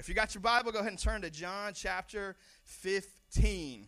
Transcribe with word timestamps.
If 0.00 0.08
you 0.08 0.14
got 0.14 0.34
your 0.34 0.40
Bible, 0.40 0.72
go 0.72 0.78
ahead 0.78 0.92
and 0.92 0.98
turn 0.98 1.20
to 1.20 1.30
John 1.30 1.74
chapter 1.74 2.34
15. 2.64 3.86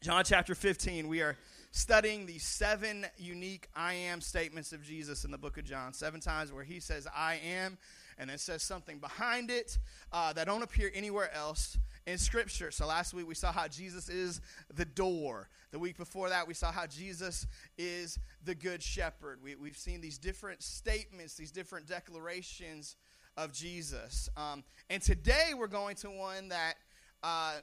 John 0.00 0.24
chapter 0.24 0.54
15, 0.54 1.08
we 1.08 1.20
are 1.20 1.36
studying 1.72 2.24
the 2.24 2.38
seven 2.38 3.04
unique 3.18 3.68
I 3.76 3.92
am 3.92 4.22
statements 4.22 4.72
of 4.72 4.82
Jesus 4.82 5.26
in 5.26 5.30
the 5.30 5.36
book 5.36 5.58
of 5.58 5.66
John. 5.66 5.92
Seven 5.92 6.20
times 6.20 6.54
where 6.54 6.64
he 6.64 6.80
says, 6.80 7.06
I 7.14 7.38
am, 7.46 7.76
and 8.16 8.30
then 8.30 8.38
says 8.38 8.62
something 8.62 8.98
behind 8.98 9.50
it 9.50 9.76
uh, 10.10 10.32
that 10.32 10.46
don't 10.46 10.62
appear 10.62 10.90
anywhere 10.94 11.30
else 11.34 11.76
in 12.06 12.16
Scripture. 12.16 12.70
So 12.70 12.86
last 12.86 13.12
week 13.12 13.28
we 13.28 13.34
saw 13.34 13.52
how 13.52 13.68
Jesus 13.68 14.08
is 14.08 14.40
the 14.72 14.86
door. 14.86 15.50
The 15.70 15.78
week 15.78 15.98
before 15.98 16.30
that, 16.30 16.48
we 16.48 16.54
saw 16.54 16.72
how 16.72 16.86
Jesus 16.86 17.46
is 17.76 18.18
the 18.42 18.54
good 18.54 18.82
shepherd. 18.82 19.40
We, 19.42 19.54
we've 19.54 19.76
seen 19.76 20.00
these 20.00 20.16
different 20.16 20.62
statements, 20.62 21.34
these 21.34 21.50
different 21.50 21.86
declarations 21.86 22.96
of 23.36 23.52
Jesus. 23.52 24.28
Um, 24.36 24.64
and 24.90 25.02
today 25.02 25.52
we're 25.56 25.66
going 25.66 25.96
to 25.96 26.10
one 26.10 26.48
that 26.48 26.74
uh, 27.22 27.54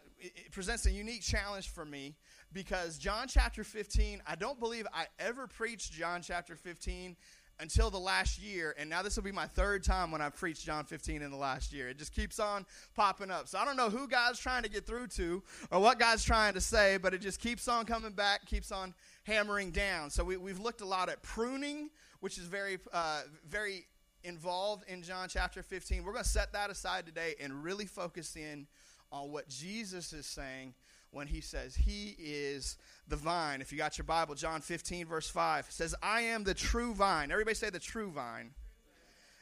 presents 0.52 0.86
a 0.86 0.92
unique 0.92 1.22
challenge 1.22 1.70
for 1.70 1.86
me 1.86 2.16
because 2.52 2.98
John 2.98 3.28
chapter 3.28 3.64
15, 3.64 4.22
I 4.28 4.36
don't 4.36 4.60
believe 4.60 4.86
I 4.94 5.06
ever 5.20 5.48
preached 5.48 5.94
John 5.94 6.22
chapter 6.22 6.56
15 6.56 7.16
until 7.60 7.90
the 7.90 8.00
last 8.00 8.42
year, 8.42 8.76
and 8.78 8.90
now 8.90 9.02
this 9.02 9.16
will 9.16 9.24
be 9.24 9.32
my 9.32 9.46
third 9.46 9.84
time 9.84 10.12
when 10.12 10.22
I've 10.22 10.36
preached 10.36 10.66
John 10.66 10.86
15 10.86 11.22
in 11.22 11.32
the 11.32 11.38
last 11.38 11.72
year. 11.72 11.88
It 11.88 11.98
just 11.98 12.14
keeps 12.14 12.40
on 12.40 12.66
popping 12.96 13.30
up. 13.32 13.48
So 13.48 13.58
I 13.60 13.66
don't 13.66 13.78
know 13.78 13.90
who 13.90 14.08
God's 14.08 14.40
trying 14.40 14.64
to 14.64 14.70
get 14.70 14.86
through 14.86 15.08
to 15.08 15.44
or 15.72 15.80
what 15.80 16.00
God's 16.00 16.24
trying 16.24 16.56
to 16.56 16.62
say, 16.62 16.98
but 16.98 17.14
it 17.14 17.22
just 17.22 17.40
keeps 17.40 17.68
on 17.68 17.86
coming 17.86 18.12
back, 18.12 18.46
keeps 18.46 18.72
on 18.72 18.94
hammering 19.24 19.72
down. 19.72 20.10
So 20.10 20.24
we, 20.24 20.36
have 20.50 20.60
looked 20.60 20.82
a 20.82 20.86
lot 20.86 21.10
at 21.10 21.22
pruning, 21.22 21.90
which 22.22 22.38
is 22.38 22.46
very, 22.46 22.80
uh, 22.92 23.22
very 23.48 23.86
involved 24.24 24.84
in 24.88 25.04
John 25.04 25.28
chapter 25.30 25.62
15. 25.62 26.04
We're 26.04 26.14
going 26.14 26.24
to 26.24 26.30
set 26.30 26.54
that 26.54 26.70
aside 26.70 27.06
today 27.06 27.36
and 27.42 27.64
really 27.64 27.86
focus 27.86 28.36
in 28.36 28.68
on 29.12 29.32
what 29.32 29.48
Jesus 29.48 30.14
is 30.14 30.26
saying 30.26 30.74
when 31.12 31.28
he 31.28 31.42
says 31.42 31.76
he 31.76 32.16
is 32.18 32.78
the 33.08 33.16
vine. 33.16 33.62
If 33.62 33.72
you 33.72 33.78
got 33.78 33.98
your 33.98 34.06
Bible, 34.06 34.36
John 34.36 34.62
15, 34.62 35.06
verse 35.06 35.30
5 35.30 35.68
says, 35.70 35.94
I 36.02 36.22
am 36.22 36.44
the 36.44 36.54
true 36.54 36.94
vine. 36.94 37.32
Everybody 37.32 37.56
say 37.56 37.70
the 37.70 37.80
true 37.80 38.10
vine. 38.10 38.52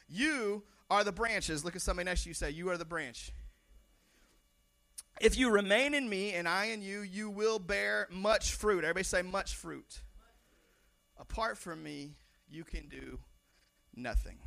You 0.08 0.62
are 0.90 1.04
the 1.04 1.12
branches. 1.12 1.64
Look 1.64 1.74
at 1.74 1.82
somebody 1.82 2.04
next 2.04 2.24
to 2.24 2.28
you 2.28 2.34
say, 2.34 2.50
You 2.50 2.68
are 2.68 2.76
the 2.76 2.84
branch. 2.84 3.32
If 5.20 5.38
you 5.38 5.50
remain 5.50 5.94
in 5.94 6.08
me 6.08 6.34
and 6.34 6.48
I 6.48 6.66
in 6.66 6.82
you, 6.82 7.00
you 7.00 7.30
will 7.30 7.58
bear 7.58 8.08
much 8.10 8.52
fruit. 8.52 8.84
Everybody 8.84 9.04
say 9.04 9.22
much 9.22 9.54
fruit. 9.54 10.00
Apart 11.18 11.56
from 11.56 11.82
me, 11.82 12.16
you 12.50 12.64
can 12.64 12.88
do 12.88 13.18
nothing. 13.94 14.38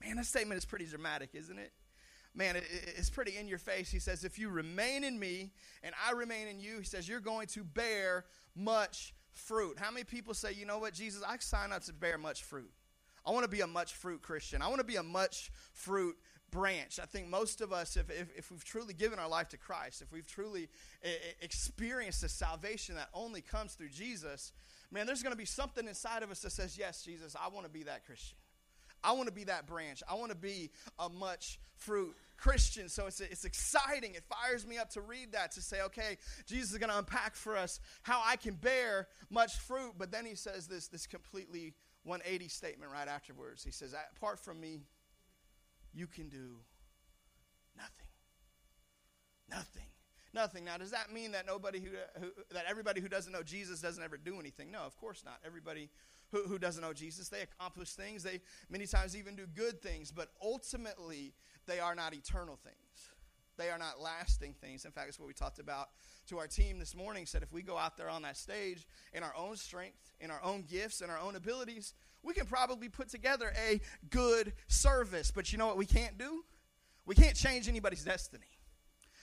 Man, 0.00 0.16
that 0.16 0.26
statement 0.26 0.58
is 0.58 0.64
pretty 0.64 0.86
dramatic, 0.86 1.30
isn't 1.34 1.58
it? 1.58 1.72
man, 2.34 2.56
it, 2.56 2.64
it's 2.96 3.10
pretty 3.10 3.36
in 3.36 3.48
your 3.48 3.58
face. 3.58 3.90
He 3.90 3.98
says, 3.98 4.24
If 4.24 4.38
you 4.38 4.48
remain 4.48 5.04
in 5.04 5.18
me 5.18 5.50
and 5.82 5.94
I 6.06 6.12
remain 6.12 6.48
in 6.48 6.60
you, 6.60 6.78
he 6.78 6.84
says, 6.84 7.08
you're 7.08 7.20
going 7.20 7.46
to 7.48 7.64
bear 7.64 8.24
much 8.54 9.14
fruit. 9.30 9.78
How 9.78 9.90
many 9.90 10.04
people 10.04 10.34
say, 10.34 10.52
you 10.52 10.66
know 10.66 10.78
what, 10.78 10.94
Jesus, 10.94 11.22
I 11.26 11.36
sign 11.38 11.72
up 11.72 11.82
to 11.84 11.92
bear 11.92 12.18
much 12.18 12.44
fruit? 12.44 12.70
I 13.26 13.32
want 13.32 13.44
to 13.44 13.50
be 13.50 13.60
a 13.60 13.66
much 13.66 13.94
fruit 13.94 14.22
Christian. 14.22 14.62
I 14.62 14.68
want 14.68 14.78
to 14.78 14.86
be 14.86 14.96
a 14.96 15.02
much 15.02 15.50
fruit 15.72 16.16
branch. 16.50 16.98
I 17.00 17.04
think 17.04 17.28
most 17.28 17.60
of 17.60 17.72
us, 17.72 17.96
if, 17.96 18.10
if, 18.10 18.28
if, 18.36 18.50
we've 18.50 18.64
truly 18.64 18.94
given 18.94 19.18
our 19.18 19.28
life 19.28 19.50
to 19.50 19.56
Christ, 19.56 20.02
if 20.02 20.10
we've 20.10 20.26
truly 20.26 20.68
eh, 21.04 21.08
eh, 21.08 21.32
experienced 21.42 22.22
the 22.22 22.28
salvation 22.28 22.94
that 22.96 23.08
only 23.12 23.40
comes 23.40 23.74
through 23.74 23.90
Jesus, 23.90 24.52
man, 24.90 25.06
there's 25.06 25.22
going 25.22 25.34
to 25.34 25.38
be 25.38 25.44
something 25.44 25.86
inside 25.86 26.22
of 26.22 26.30
us 26.30 26.40
that 26.40 26.50
says, 26.50 26.78
Yes, 26.78 27.02
Jesus, 27.02 27.36
I 27.36 27.48
want 27.48 27.66
to 27.66 27.70
be 27.70 27.84
that 27.84 28.04
Christian. 28.06 28.36
I 29.02 29.12
want 29.12 29.28
to 29.28 29.34
be 29.34 29.44
that 29.44 29.66
branch. 29.66 30.02
I 30.08 30.14
want 30.14 30.30
to 30.30 30.36
be 30.36 30.70
a 30.98 31.08
much 31.08 31.58
fruit 31.76 32.14
Christian. 32.36 32.88
So 32.88 33.06
it's, 33.06 33.20
it's 33.20 33.44
exciting. 33.44 34.14
It 34.14 34.24
fires 34.24 34.66
me 34.66 34.78
up 34.78 34.90
to 34.90 35.00
read 35.00 35.32
that, 35.32 35.52
to 35.52 35.62
say, 35.62 35.82
okay, 35.82 36.16
Jesus 36.46 36.72
is 36.72 36.78
going 36.78 36.90
to 36.90 36.98
unpack 36.98 37.36
for 37.36 37.56
us 37.56 37.80
how 38.02 38.22
I 38.24 38.36
can 38.36 38.54
bear 38.54 39.08
much 39.30 39.58
fruit. 39.58 39.94
But 39.98 40.10
then 40.10 40.24
he 40.24 40.34
says 40.34 40.66
this, 40.66 40.88
this 40.88 41.06
completely 41.06 41.74
180 42.04 42.48
statement 42.48 42.92
right 42.92 43.08
afterwards. 43.08 43.62
He 43.62 43.70
says, 43.70 43.94
apart 44.16 44.38
from 44.38 44.60
me, 44.60 44.80
you 45.92 46.06
can 46.06 46.28
do 46.28 46.56
nothing. 47.76 48.06
Nothing. 49.50 49.86
Nothing. 50.32 50.64
Now, 50.64 50.76
does 50.76 50.92
that 50.92 51.12
mean 51.12 51.32
that 51.32 51.44
nobody 51.46 51.80
who, 51.80 51.90
who 52.20 52.30
that 52.52 52.64
everybody 52.68 53.00
who 53.00 53.08
doesn't 53.08 53.32
know 53.32 53.42
Jesus 53.42 53.80
doesn't 53.80 54.02
ever 54.02 54.16
do 54.16 54.38
anything? 54.38 54.70
No, 54.70 54.80
of 54.80 54.96
course 54.96 55.22
not. 55.24 55.38
Everybody 55.44 55.90
who, 56.30 56.42
who 56.44 56.58
doesn't 56.58 56.82
know 56.82 56.92
Jesus. 56.92 57.28
They 57.28 57.42
accomplish 57.42 57.92
things, 57.92 58.22
they 58.22 58.40
many 58.68 58.86
times 58.86 59.16
even 59.16 59.36
do 59.36 59.46
good 59.46 59.82
things, 59.82 60.10
but 60.10 60.28
ultimately, 60.42 61.34
they 61.66 61.80
are 61.80 61.94
not 61.94 62.14
eternal 62.14 62.58
things. 62.62 62.76
They 63.56 63.68
are 63.68 63.78
not 63.78 64.00
lasting 64.00 64.54
things. 64.58 64.86
In 64.86 64.90
fact, 64.90 65.08
it's 65.08 65.20
what 65.20 65.28
we 65.28 65.34
talked 65.34 65.58
about 65.58 65.90
to 66.28 66.38
our 66.38 66.46
team 66.46 66.78
this 66.78 66.94
morning. 66.94 67.26
Said 67.26 67.42
if 67.42 67.52
we 67.52 67.62
go 67.62 67.76
out 67.76 67.98
there 67.98 68.08
on 68.08 68.22
that 68.22 68.38
stage 68.38 68.86
in 69.12 69.22
our 69.22 69.34
own 69.36 69.56
strength, 69.56 69.98
in 70.18 70.30
our 70.30 70.42
own 70.42 70.62
gifts, 70.62 71.02
in 71.02 71.10
our 71.10 71.18
own 71.18 71.36
abilities, 71.36 71.92
we 72.22 72.32
can 72.32 72.46
probably 72.46 72.88
put 72.88 73.10
together 73.10 73.52
a 73.68 73.80
good 74.08 74.54
service. 74.68 75.30
But 75.30 75.52
you 75.52 75.58
know 75.58 75.66
what 75.66 75.76
we 75.76 75.84
can't 75.84 76.16
do? 76.16 76.42
We 77.04 77.14
can't 77.14 77.36
change 77.36 77.68
anybody's 77.68 78.04
destiny. 78.04 78.46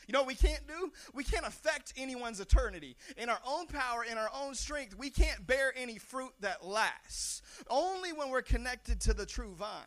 You 0.08 0.14
know 0.14 0.20
what 0.20 0.28
we 0.28 0.36
can't 0.36 0.66
do? 0.68 0.92
We 1.14 1.26
can't 1.26 1.46
affect 1.46 1.94
anyone's 1.98 2.40
eternity. 2.40 2.96
In 3.18 3.30
our 3.30 3.40
own 3.46 3.68
power, 3.68 4.06
in 4.10 4.18
our 4.18 4.30
own 4.34 4.56
strength, 4.56 4.98
we 4.98 5.10
can't 5.10 5.46
bear 5.46 5.74
any 5.76 5.98
fruit 5.98 6.32
that 6.40 6.66
lasts. 6.66 7.42
Only 7.70 8.14
when 8.14 8.30
we're 8.30 8.42
connected 8.42 9.02
to 9.02 9.14
the 9.14 9.26
true 9.26 9.54
vine. 9.54 9.84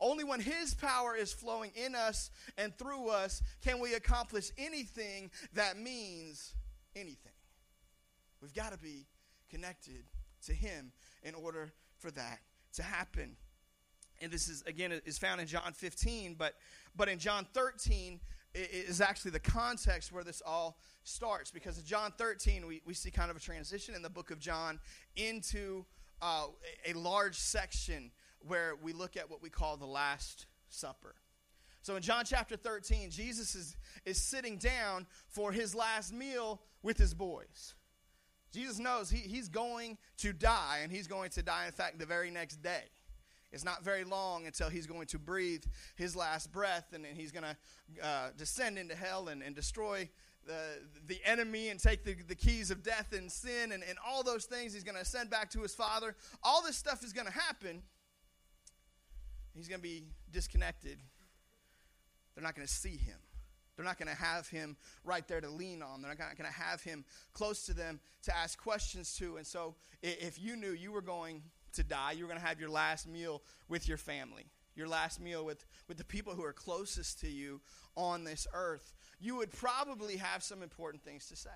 Only 0.00 0.24
when 0.24 0.40
His 0.40 0.74
power 0.74 1.14
is 1.14 1.32
flowing 1.32 1.72
in 1.74 1.94
us 1.94 2.30
and 2.56 2.76
through 2.78 3.10
us 3.10 3.42
can 3.62 3.80
we 3.80 3.94
accomplish 3.94 4.50
anything 4.56 5.30
that 5.52 5.78
means 5.78 6.54
anything. 6.96 7.32
We've 8.40 8.54
got 8.54 8.72
to 8.72 8.78
be 8.78 9.06
connected 9.50 10.04
to 10.46 10.54
Him 10.54 10.92
in 11.22 11.34
order 11.34 11.72
for 11.98 12.10
that 12.12 12.40
to 12.74 12.82
happen. 12.82 13.36
And 14.22 14.30
this 14.30 14.48
is 14.48 14.62
again 14.66 14.92
is 15.04 15.18
found 15.18 15.40
in 15.40 15.46
John 15.46 15.72
15, 15.72 16.34
but 16.34 16.54
but 16.96 17.08
in 17.08 17.18
John 17.18 17.46
13, 17.52 18.20
is 18.54 19.00
actually 19.00 19.30
the 19.32 19.40
context 19.40 20.12
where 20.12 20.24
this 20.24 20.42
all 20.44 20.78
starts. 21.04 21.50
Because 21.50 21.78
in 21.78 21.84
John 21.84 22.12
13, 22.16 22.66
we, 22.66 22.82
we 22.84 22.94
see 22.94 23.10
kind 23.10 23.30
of 23.30 23.36
a 23.36 23.40
transition 23.40 23.94
in 23.94 24.02
the 24.02 24.10
book 24.10 24.30
of 24.30 24.38
John 24.38 24.80
into 25.16 25.84
uh, 26.22 26.46
a 26.86 26.92
large 26.94 27.36
section 27.36 28.10
where 28.46 28.74
we 28.82 28.92
look 28.92 29.16
at 29.16 29.30
what 29.30 29.42
we 29.42 29.50
call 29.50 29.76
the 29.76 29.86
Last 29.86 30.46
Supper. 30.68 31.14
So 31.82 31.96
in 31.96 32.02
John 32.02 32.24
chapter 32.24 32.56
13, 32.56 33.10
Jesus 33.10 33.54
is, 33.54 33.76
is 34.04 34.20
sitting 34.20 34.56
down 34.58 35.06
for 35.28 35.50
his 35.50 35.74
last 35.74 36.12
meal 36.12 36.60
with 36.82 36.98
his 36.98 37.14
boys. 37.14 37.74
Jesus 38.52 38.78
knows 38.78 39.10
he, 39.10 39.18
he's 39.18 39.48
going 39.48 39.96
to 40.18 40.32
die, 40.32 40.80
and 40.82 40.92
he's 40.92 41.06
going 41.06 41.30
to 41.30 41.42
die, 41.42 41.66
in 41.66 41.72
fact, 41.72 41.98
the 41.98 42.06
very 42.06 42.30
next 42.30 42.62
day. 42.62 42.82
It's 43.52 43.64
not 43.64 43.82
very 43.82 44.04
long 44.04 44.46
until 44.46 44.68
he's 44.68 44.86
going 44.86 45.06
to 45.08 45.18
breathe 45.18 45.64
his 45.96 46.14
last 46.14 46.52
breath 46.52 46.92
and, 46.92 47.04
and 47.04 47.16
he's 47.16 47.32
going 47.32 47.44
to 47.44 48.06
uh, 48.06 48.28
descend 48.36 48.78
into 48.78 48.94
hell 48.94 49.28
and, 49.28 49.42
and 49.42 49.56
destroy 49.56 50.08
the, 50.46 50.80
the 51.06 51.18
enemy 51.24 51.68
and 51.68 51.80
take 51.80 52.04
the, 52.04 52.14
the 52.28 52.34
keys 52.34 52.70
of 52.70 52.82
death 52.82 53.12
and 53.12 53.30
sin 53.30 53.72
and, 53.72 53.82
and 53.82 53.98
all 54.06 54.22
those 54.22 54.44
things. 54.44 54.72
He's 54.72 54.84
going 54.84 54.94
to 54.94 55.00
ascend 55.00 55.30
back 55.30 55.50
to 55.50 55.62
his 55.62 55.74
Father. 55.74 56.14
All 56.42 56.62
this 56.62 56.76
stuff 56.76 57.02
is 57.02 57.12
going 57.12 57.26
to 57.26 57.32
happen. 57.32 57.82
He's 59.54 59.68
going 59.68 59.80
to 59.80 59.86
be 59.86 60.04
disconnected. 60.30 60.98
They're 62.34 62.44
not 62.44 62.54
going 62.54 62.66
to 62.66 62.72
see 62.72 62.96
him. 62.96 63.18
They're 63.76 63.84
not 63.84 63.98
going 63.98 64.14
to 64.14 64.22
have 64.22 64.46
him 64.48 64.76
right 65.04 65.26
there 65.26 65.40
to 65.40 65.48
lean 65.48 65.82
on. 65.82 66.02
They're 66.02 66.10
not 66.10 66.36
going 66.36 66.50
to 66.50 66.60
have 66.60 66.82
him 66.82 67.04
close 67.32 67.64
to 67.66 67.74
them 67.74 67.98
to 68.22 68.36
ask 68.36 68.58
questions 68.58 69.16
to. 69.16 69.38
And 69.38 69.46
so, 69.46 69.74
if 70.02 70.38
you 70.38 70.54
knew 70.54 70.72
you 70.72 70.92
were 70.92 71.00
going 71.00 71.42
to 71.74 71.84
die. 71.84 72.12
You're 72.12 72.28
going 72.28 72.40
to 72.40 72.46
have 72.46 72.60
your 72.60 72.70
last 72.70 73.08
meal 73.08 73.42
with 73.68 73.88
your 73.88 73.98
family, 73.98 74.46
your 74.74 74.88
last 74.88 75.20
meal 75.20 75.44
with, 75.44 75.64
with 75.88 75.98
the 75.98 76.04
people 76.04 76.34
who 76.34 76.44
are 76.44 76.52
closest 76.52 77.20
to 77.20 77.28
you 77.28 77.60
on 77.96 78.24
this 78.24 78.46
earth. 78.54 78.92
You 79.18 79.36
would 79.36 79.52
probably 79.52 80.16
have 80.16 80.42
some 80.42 80.62
important 80.62 81.02
things 81.02 81.26
to 81.28 81.36
say. 81.36 81.50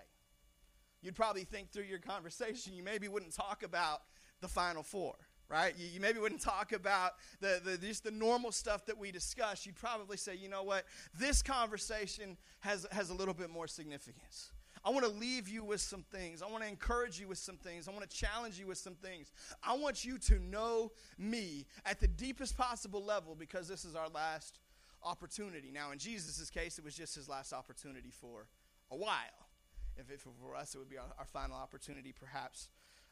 You'd 1.02 1.16
probably 1.16 1.44
think 1.44 1.70
through 1.70 1.84
your 1.84 1.98
conversation, 1.98 2.74
you 2.74 2.82
maybe 2.82 3.08
wouldn't 3.08 3.34
talk 3.34 3.62
about 3.62 4.02
the 4.40 4.48
final 4.48 4.82
four 4.82 5.14
right? 5.48 5.74
You, 5.78 5.86
you, 5.86 6.00
maybe 6.00 6.18
wouldn't 6.18 6.40
talk 6.40 6.72
about 6.72 7.12
the, 7.40 7.60
the, 7.64 7.76
just 7.76 8.04
the 8.04 8.10
normal 8.10 8.52
stuff 8.52 8.86
that 8.86 8.98
we 8.98 9.12
discuss. 9.12 9.66
You'd 9.66 9.76
probably 9.76 10.16
say, 10.16 10.34
you 10.34 10.48
know 10.48 10.62
what, 10.62 10.84
this 11.18 11.42
conversation 11.42 12.36
has, 12.60 12.86
has 12.90 13.10
a 13.10 13.14
little 13.14 13.34
bit 13.34 13.50
more 13.50 13.66
significance. 13.66 14.50
I 14.84 14.90
want 14.90 15.04
to 15.04 15.10
leave 15.10 15.48
you 15.48 15.64
with 15.64 15.80
some 15.80 16.02
things. 16.02 16.42
I 16.42 16.46
want 16.46 16.62
to 16.62 16.68
encourage 16.68 17.18
you 17.18 17.26
with 17.26 17.38
some 17.38 17.56
things. 17.56 17.88
I 17.88 17.92
want 17.92 18.08
to 18.08 18.16
challenge 18.16 18.58
you 18.58 18.66
with 18.66 18.76
some 18.76 18.94
things. 18.94 19.32
I 19.62 19.76
want 19.76 20.04
you 20.04 20.18
to 20.18 20.38
know 20.38 20.92
me 21.18 21.66
at 21.86 22.00
the 22.00 22.08
deepest 22.08 22.56
possible 22.56 23.02
level 23.02 23.34
because 23.34 23.66
this 23.66 23.84
is 23.86 23.96
our 23.96 24.08
last 24.08 24.58
opportunity. 25.02 25.70
Now, 25.72 25.92
in 25.92 25.98
Jesus' 25.98 26.50
case, 26.50 26.78
it 26.78 26.84
was 26.84 26.94
just 26.94 27.14
his 27.14 27.28
last 27.28 27.52
opportunity 27.52 28.10
for 28.10 28.46
a 28.90 28.96
while. 28.96 29.48
If 29.96 30.10
it 30.10 30.20
for 30.20 30.56
us, 30.56 30.74
it 30.74 30.78
would 30.78 30.90
be 30.90 30.98
our, 30.98 31.06
our 31.18 31.24
final 31.24 31.56
opportunity, 31.56 32.12
perhaps, 32.12 32.68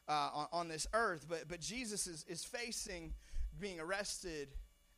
uh, 0.07 0.29
on, 0.33 0.47
on, 0.51 0.67
this 0.67 0.85
earth. 0.93 1.25
But, 1.29 1.47
but 1.47 1.61
Jesus 1.61 2.07
is, 2.07 2.25
is 2.27 2.43
facing 2.43 3.13
being 3.59 3.79
arrested 3.79 4.49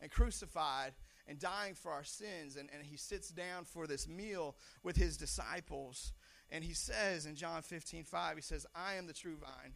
and 0.01 0.10
crucified 0.10 0.94
and 1.27 1.39
dying 1.39 1.74
for 1.75 1.92
our 1.92 2.04
sins. 2.04 2.56
And, 2.56 2.69
and 2.74 2.83
he 2.83 2.98
sits 2.98 3.30
down 3.30 3.66
for 3.66 3.88
this 3.88 4.07
meal 4.07 4.56
with 4.83 4.95
his 4.95 5.16
disciples. 5.16 6.13
And 6.52 6.64
he 6.64 6.74
says 6.74 7.26
in 7.26 7.36
John 7.36 7.62
15, 7.62 8.04
5, 8.04 8.36
he 8.36 8.42
says, 8.42 8.66
I 8.76 8.96
am 8.96 9.08
the 9.08 9.14
true 9.14 9.36
vine. 9.40 9.74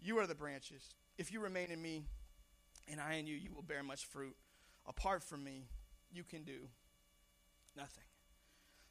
You 0.00 0.18
are 0.18 0.26
the 0.26 0.34
branches. 0.34 0.90
If 1.16 1.32
you 1.32 1.40
remain 1.40 1.70
in 1.70 1.80
me 1.80 2.04
and 2.90 3.00
I 3.00 3.14
in 3.14 3.26
you, 3.26 3.36
you 3.36 3.52
will 3.54 3.62
bear 3.62 3.82
much 3.82 4.04
fruit. 4.04 4.36
Apart 4.86 5.22
from 5.22 5.42
me, 5.42 5.64
you 6.12 6.24
can 6.24 6.44
do 6.44 6.68
nothing. 7.76 8.04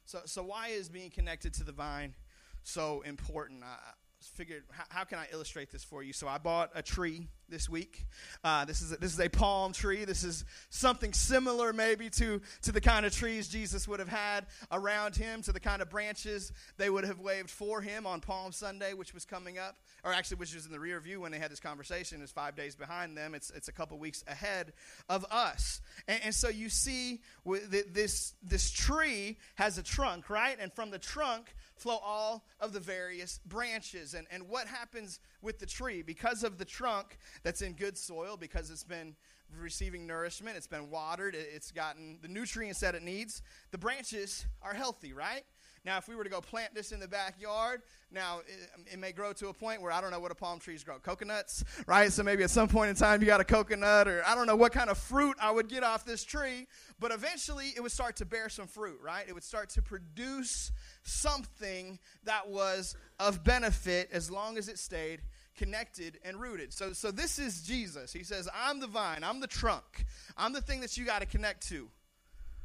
So, 0.04 0.20
so 0.26 0.42
why 0.42 0.68
is 0.68 0.88
being 0.88 1.10
connected 1.10 1.54
to 1.54 1.64
the 1.64 1.72
vine 1.72 2.14
so 2.62 3.02
important? 3.02 3.62
I, 3.62 3.92
figured 4.28 4.64
how, 4.70 4.84
how, 4.88 5.04
can 5.04 5.18
I 5.18 5.26
illustrate 5.32 5.70
this 5.70 5.84
for 5.84 6.02
you? 6.02 6.12
So 6.12 6.28
I 6.28 6.38
bought 6.38 6.70
a 6.74 6.82
tree 6.82 7.28
this 7.48 7.68
week. 7.68 8.06
Uh, 8.42 8.64
this 8.64 8.80
is 8.80 8.92
a, 8.92 8.96
this 8.96 9.12
is 9.12 9.20
a 9.20 9.28
palm 9.28 9.72
tree. 9.72 10.04
This 10.04 10.24
is 10.24 10.44
something 10.70 11.12
similar 11.12 11.72
maybe 11.72 12.10
to 12.10 12.40
to 12.62 12.72
the 12.72 12.80
kind 12.80 13.06
of 13.06 13.14
trees 13.14 13.48
Jesus 13.48 13.86
would 13.86 14.00
have 14.00 14.08
had 14.08 14.46
around 14.72 15.16
him, 15.16 15.42
to 15.42 15.52
the 15.52 15.60
kind 15.60 15.82
of 15.82 15.90
branches 15.90 16.52
they 16.76 16.90
would 16.90 17.04
have 17.04 17.20
waved 17.20 17.50
for 17.50 17.80
him 17.80 18.06
on 18.06 18.20
Palm 18.20 18.52
Sunday, 18.52 18.94
which 18.94 19.14
was 19.14 19.24
coming 19.24 19.58
up, 19.58 19.76
or 20.04 20.12
actually 20.12 20.38
which 20.38 20.54
was 20.54 20.66
in 20.66 20.72
the 20.72 20.80
rear 20.80 21.00
view 21.00 21.20
when 21.20 21.32
they 21.32 21.38
had 21.38 21.50
this 21.50 21.60
conversation. 21.60 22.20
It's 22.22 22.32
five 22.32 22.56
days 22.56 22.74
behind 22.74 23.16
them. 23.16 23.34
It's 23.34 23.50
it's 23.50 23.68
a 23.68 23.72
couple 23.72 23.98
weeks 23.98 24.24
ahead 24.26 24.72
of 25.08 25.24
us. 25.30 25.80
And, 26.08 26.20
and 26.24 26.34
so 26.34 26.48
you 26.48 26.68
see 26.68 27.20
this 27.44 28.34
this 28.42 28.70
tree 28.70 29.38
has 29.56 29.78
a 29.78 29.82
trunk, 29.82 30.30
right? 30.30 30.56
And 30.60 30.72
from 30.72 30.90
the 30.90 30.98
trunk 30.98 31.54
flow 31.76 31.98
all 32.04 32.44
of 32.60 32.72
the 32.72 32.80
various 32.80 33.40
branches. 33.46 34.14
And, 34.14 34.26
and 34.30 34.48
what 34.48 34.66
happens 34.66 35.20
with 35.42 35.58
the 35.58 35.66
tree? 35.66 36.02
Because 36.02 36.44
of 36.44 36.58
the 36.58 36.64
trunk 36.64 37.18
that's 37.42 37.62
in 37.62 37.72
good 37.74 37.98
soil, 37.98 38.36
because 38.36 38.70
it's 38.70 38.84
been 38.84 39.16
receiving 39.60 40.06
nourishment, 40.06 40.56
it's 40.56 40.66
been 40.66 40.90
watered, 40.90 41.34
it's 41.34 41.70
gotten 41.70 42.18
the 42.22 42.28
nutrients 42.28 42.80
that 42.80 42.94
it 42.94 43.02
needs, 43.02 43.42
the 43.70 43.78
branches 43.78 44.46
are 44.62 44.74
healthy, 44.74 45.12
right? 45.12 45.44
Now, 45.84 45.98
if 45.98 46.08
we 46.08 46.16
were 46.16 46.24
to 46.24 46.30
go 46.30 46.40
plant 46.40 46.74
this 46.74 46.92
in 46.92 47.00
the 47.00 47.08
backyard, 47.08 47.82
now 48.10 48.40
it, 48.40 48.92
it, 48.94 48.98
may 48.98 49.12
grow 49.12 49.34
to 49.34 49.48
a 49.48 49.52
point 49.52 49.82
where 49.82 49.92
I 49.92 50.00
don't 50.00 50.10
know 50.10 50.18
what 50.18 50.30
a 50.30 50.34
palm 50.34 50.58
trees 50.58 50.82
grow. 50.82 50.98
Coconuts, 50.98 51.62
right? 51.86 52.10
So 52.10 52.22
maybe 52.22 52.42
at 52.42 52.50
some 52.50 52.68
point 52.68 52.88
in 52.88 52.96
time 52.96 53.20
you 53.20 53.26
got 53.26 53.40
a 53.40 53.44
coconut, 53.44 54.08
or 54.08 54.22
I 54.26 54.34
don't 54.34 54.46
know 54.46 54.56
what 54.56 54.72
kind 54.72 54.88
of 54.88 54.96
fruit 54.96 55.36
I 55.40 55.50
would 55.50 55.68
get 55.68 55.84
off 55.84 56.06
this 56.06 56.24
tree, 56.24 56.66
but 56.98 57.12
eventually 57.12 57.74
it 57.76 57.82
would 57.82 57.92
start 57.92 58.16
to 58.16 58.24
bear 58.24 58.48
some 58.48 58.66
fruit, 58.66 58.98
right? 59.02 59.26
It 59.28 59.34
would 59.34 59.44
start 59.44 59.68
to 59.70 59.82
produce 59.82 60.72
something 61.02 61.98
that 62.24 62.48
was 62.48 62.96
of 63.20 63.44
benefit 63.44 64.08
as 64.10 64.30
long 64.30 64.56
as 64.56 64.68
it 64.68 64.78
stayed 64.78 65.20
connected 65.54 66.18
and 66.24 66.40
rooted. 66.40 66.72
So, 66.72 66.92
so 66.92 67.10
this 67.10 67.38
is 67.38 67.62
Jesus. 67.62 68.12
He 68.12 68.24
says, 68.24 68.48
I'm 68.54 68.80
the 68.80 68.86
vine, 68.86 69.22
I'm 69.22 69.40
the 69.40 69.46
trunk, 69.46 70.06
I'm 70.36 70.52
the 70.52 70.62
thing 70.62 70.80
that 70.80 70.96
you 70.96 71.04
got 71.04 71.20
to 71.20 71.26
connect 71.26 71.68
to. 71.68 71.90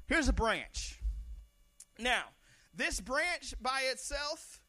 Here's 0.07 0.27
a 0.27 0.33
branch. 0.33 0.99
Now, 1.99 2.23
this 2.79 2.99
branch 2.99 3.53
by 3.61 3.81
itself 3.91 4.61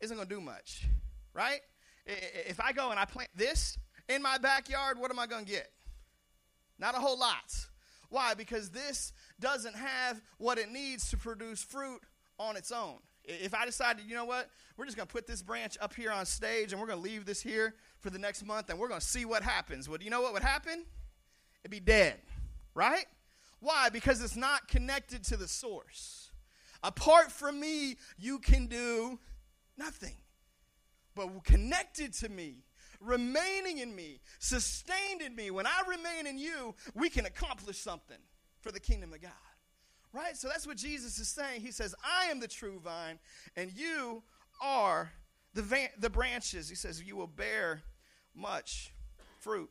isn't 0.00 0.16
going 0.16 0.28
to 0.28 0.34
do 0.34 0.40
much, 0.40 0.86
right? 1.34 1.60
If 2.06 2.60
I 2.60 2.72
go 2.72 2.90
and 2.90 2.98
I 2.98 3.04
plant 3.04 3.30
this 3.34 3.78
in 4.08 4.22
my 4.22 4.38
backyard, 4.38 4.98
what 4.98 5.10
am 5.10 5.18
I 5.18 5.26
going 5.26 5.44
to 5.44 5.50
get? 5.50 5.70
Not 6.78 6.94
a 6.94 6.98
whole 6.98 7.18
lot. 7.18 7.66
Why? 8.08 8.34
Because 8.34 8.70
this 8.70 9.12
doesn't 9.38 9.76
have 9.76 10.20
what 10.38 10.58
it 10.58 10.70
needs 10.70 11.10
to 11.10 11.16
produce 11.16 11.62
fruit 11.62 12.00
on 12.38 12.56
its 12.56 12.72
own. 12.72 12.96
If 13.24 13.54
I 13.54 13.66
decided, 13.66 14.04
you 14.08 14.14
know 14.14 14.24
what, 14.24 14.48
we're 14.76 14.86
just 14.86 14.96
going 14.96 15.06
to 15.06 15.12
put 15.12 15.26
this 15.26 15.42
branch 15.42 15.76
up 15.80 15.94
here 15.94 16.10
on 16.10 16.26
stage 16.26 16.72
and 16.72 16.80
we're 16.80 16.86
going 16.88 16.98
to 16.98 17.04
leave 17.04 17.26
this 17.26 17.40
here 17.40 17.74
for 18.00 18.10
the 18.10 18.18
next 18.18 18.44
month 18.44 18.70
and 18.70 18.78
we're 18.78 18.88
going 18.88 19.00
to 19.00 19.06
see 19.06 19.24
what 19.24 19.42
happens. 19.42 19.88
Well, 19.88 19.98
you 20.00 20.10
know 20.10 20.22
what 20.22 20.32
would 20.32 20.42
happen? 20.42 20.84
It'd 21.62 21.70
be 21.70 21.80
dead, 21.80 22.16
right? 22.74 23.06
Why? 23.60 23.90
Because 23.90 24.22
it's 24.22 24.36
not 24.36 24.68
connected 24.68 25.22
to 25.24 25.36
the 25.36 25.46
source. 25.46 26.19
Apart 26.82 27.30
from 27.30 27.60
me, 27.60 27.96
you 28.18 28.38
can 28.38 28.66
do 28.66 29.18
nothing. 29.76 30.14
But 31.14 31.44
connected 31.44 32.12
to 32.14 32.28
me, 32.28 32.64
remaining 33.00 33.78
in 33.78 33.94
me, 33.94 34.20
sustained 34.38 35.22
in 35.22 35.34
me, 35.34 35.50
when 35.50 35.66
I 35.66 35.82
remain 35.88 36.26
in 36.26 36.38
you, 36.38 36.74
we 36.94 37.10
can 37.10 37.26
accomplish 37.26 37.78
something 37.78 38.18
for 38.60 38.70
the 38.72 38.80
kingdom 38.80 39.12
of 39.12 39.20
God. 39.20 39.30
Right? 40.12 40.36
So 40.36 40.48
that's 40.48 40.66
what 40.66 40.76
Jesus 40.76 41.18
is 41.18 41.28
saying. 41.28 41.60
He 41.60 41.70
says, 41.70 41.94
I 42.04 42.30
am 42.30 42.40
the 42.40 42.48
true 42.48 42.80
vine, 42.80 43.18
and 43.56 43.72
you 43.72 44.22
are 44.62 45.12
the, 45.54 45.62
van- 45.62 45.90
the 45.98 46.10
branches. 46.10 46.68
He 46.68 46.74
says, 46.74 47.02
You 47.02 47.16
will 47.16 47.26
bear 47.26 47.82
much 48.34 48.92
fruit. 49.38 49.70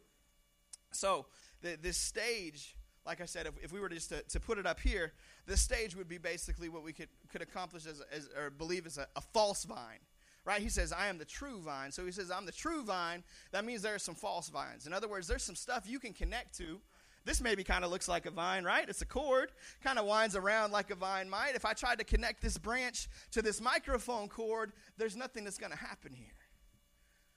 So, 0.92 1.28
the, 1.62 1.78
this 1.82 1.98
stage, 1.98 2.76
like 3.06 3.22
I 3.22 3.26
said, 3.26 3.46
if, 3.46 3.54
if 3.64 3.72
we 3.72 3.80
were 3.80 3.90
just 3.90 4.10
to, 4.10 4.22
to 4.22 4.40
put 4.40 4.58
it 4.58 4.66
up 4.66 4.80
here, 4.80 5.14
this 5.48 5.62
stage 5.62 5.96
would 5.96 6.08
be 6.08 6.18
basically 6.18 6.70
what 6.70 6.84
we 6.84 6.94
could, 6.94 7.10
could 7.32 7.42
accomplish 7.42 7.86
as, 7.86 8.02
as 8.12 8.30
or 8.38 8.50
believe 8.50 8.86
as 8.86 8.98
a, 8.98 9.08
a 9.16 9.22
false 9.22 9.66
vine 9.66 10.00
right? 10.46 10.62
He 10.64 10.70
says, 10.70 10.92
I 10.92 11.08
am 11.08 11.20
the 11.20 11.26
true 11.26 11.60
vine. 11.60 11.92
So 11.92 12.06
he 12.06 12.12
says, 12.12 12.32
I'm 12.32 12.46
the 12.46 12.52
true 12.52 12.84
vine. 12.84 13.24
That 13.52 13.66
means 13.66 13.84
there 13.84 13.94
are 13.94 14.00
some 14.00 14.16
false 14.16 14.50
vines. 14.50 14.88
In 14.88 14.94
other 14.94 15.08
words, 15.08 15.28
there's 15.28 15.44
some 15.44 15.56
stuff 15.56 15.84
you 15.88 16.00
can 16.00 16.12
connect 16.12 16.58
to. 16.58 16.80
This 17.26 17.42
maybe 17.42 17.64
kind 17.64 17.84
of 17.84 17.92
looks 17.92 18.08
like 18.08 18.26
a 18.26 18.32
vine, 18.32 18.64
right? 18.64 18.88
It's 18.90 19.02
a 19.04 19.06
cord, 19.06 19.52
kind 19.84 20.00
of 20.00 20.06
winds 20.06 20.36
around 20.36 20.72
like 20.72 20.90
a 20.90 20.96
vine 20.96 21.30
might. 21.30 21.54
If 21.54 21.66
I 21.66 21.74
tried 21.74 22.00
to 22.00 22.04
connect 22.04 22.42
this 22.42 22.58
branch 22.58 23.08
to 23.32 23.44
this 23.44 23.62
microphone 23.62 24.30
cord, 24.30 24.72
there's 24.98 25.16
nothing 25.16 25.44
that's 25.44 25.60
going 25.60 25.72
to 25.72 25.78
happen 25.78 26.14
here. 26.14 26.28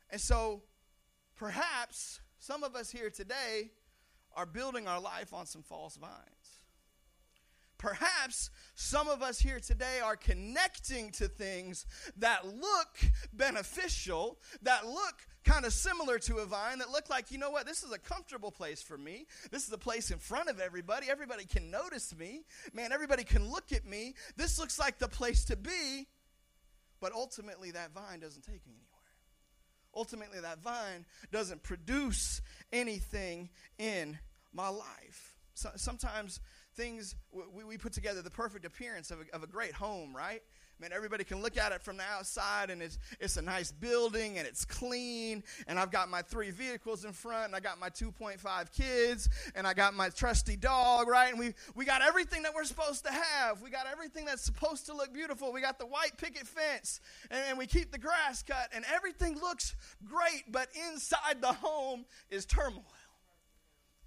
And 0.09 0.21
so 0.21 0.63
perhaps 1.37 2.21
some 2.39 2.63
of 2.63 2.77
us 2.77 2.91
here 2.91 3.11
today 3.11 3.73
are 4.37 4.47
building 4.47 4.87
our 4.89 5.01
life 5.01 5.33
on 5.33 5.47
some 5.47 5.63
false 5.63 5.97
vines. 5.97 6.61
Perhaps 7.79 8.51
some 8.77 9.09
of 9.09 9.23
us 9.23 9.41
here 9.41 9.59
today 9.59 9.99
are 10.05 10.15
connecting 10.15 11.11
to 11.11 11.27
things 11.27 11.85
that 12.17 12.47
look 12.47 12.97
beneficial, 13.33 14.39
that 14.63 14.87
look 14.87 15.27
kind 15.45 15.65
of 15.65 15.73
similar 15.73 16.21
to 16.21 16.37
a 16.37 16.47
vine, 16.47 16.79
that 16.79 16.91
look 16.91 17.11
like, 17.11 17.33
you 17.33 17.39
know 17.39 17.51
what, 17.51 17.67
this 17.67 17.83
is 17.83 17.91
a 17.91 17.99
comfortable 17.99 18.53
place 18.53 18.81
for 18.81 18.97
me. 18.97 19.27
This 19.51 19.67
is 19.67 19.73
a 19.73 19.79
place 19.79 20.13
in 20.13 20.19
front 20.19 20.49
of 20.49 20.61
everybody. 20.61 21.09
Everybody 21.11 21.45
can 21.45 21.73
notice 21.73 22.15
me. 22.17 22.45
Man, 22.73 22.93
everybody 22.93 23.25
can 23.25 23.51
look 23.51 23.73
at 23.73 23.85
me. 23.85 24.15
This 24.37 24.61
looks 24.61 24.79
like 24.79 25.01
the 25.01 25.09
place 25.09 25.45
to 25.47 25.57
be. 25.57 26.07
But 27.01 27.13
ultimately, 27.13 27.73
that 27.73 27.93
vine 27.93 28.21
doesn't 28.21 28.43
take 28.43 28.65
me 28.65 28.75
anywhere. 28.75 28.92
Ultimately, 29.95 30.41
that 30.41 30.63
vine 30.63 31.05
doesn't 31.31 31.63
produce 31.63 32.41
anything 32.73 33.51
in 33.79 34.19
my 34.53 34.69
life. 34.69 35.37
So, 35.55 35.71
sometimes 35.77 36.41
things 36.75 37.15
we, 37.31 37.65
we 37.65 37.79
put 37.79 37.93
together 37.93 38.23
the 38.23 38.31
perfect 38.31 38.65
appearance 38.65 39.11
of 39.11 39.21
a, 39.21 39.35
of 39.35 39.43
a 39.43 39.47
great 39.47 39.73
home, 39.73 40.17
right? 40.17 40.43
Man, 40.83 40.91
everybody 40.93 41.23
can 41.23 41.41
look 41.41 41.57
at 41.57 41.71
it 41.71 41.81
from 41.81 41.97
the 41.97 42.03
outside, 42.03 42.69
and 42.69 42.83
it's, 42.83 42.99
it's 43.21 43.37
a 43.37 43.43
nice 43.43 43.71
building, 43.71 44.39
and 44.39 44.49
it's 44.49 44.65
clean, 44.65 45.45
and 45.69 45.79
I've 45.79 45.93
got 45.93 46.11
my 46.11 46.23
three 46.23 46.51
vehicles 46.51 47.05
in 47.05 47.13
front, 47.13 47.45
and 47.45 47.55
I 47.55 47.61
got 47.61 47.79
my 47.79 47.89
2.5 47.89 48.73
kids, 48.73 49.29
and 49.55 49.65
I 49.65 49.75
got 49.75 49.95
my 49.95 50.09
trusty 50.09 50.57
dog, 50.57 51.07
right? 51.07 51.31
And 51.31 51.39
we, 51.39 51.55
we 51.77 51.85
got 51.85 52.03
everything 52.03 52.43
that 52.43 52.53
we're 52.53 52.65
supposed 52.65 53.05
to 53.05 53.13
have. 53.13 53.63
We 53.63 53.71
got 53.71 53.87
everything 53.87 54.25
that's 54.25 54.43
supposed 54.43 54.87
to 54.87 54.93
look 54.93 55.15
beautiful. 55.15 55.53
We 55.53 55.61
got 55.61 55.79
the 55.79 55.87
white 55.87 56.17
picket 56.17 56.49
fence, 56.49 57.01
and, 57.31 57.41
and 57.51 57.59
we 57.59 57.69
keep 57.69 57.93
the 57.93 57.99
grass 57.99 58.43
cut, 58.43 58.69
and 58.75 58.85
everything 58.93 59.39
looks 59.41 59.77
great, 60.05 60.51
but 60.51 60.67
inside 60.91 61.41
the 61.41 61.53
home 61.53 62.07
is 62.29 62.45
turmoil. 62.45 62.83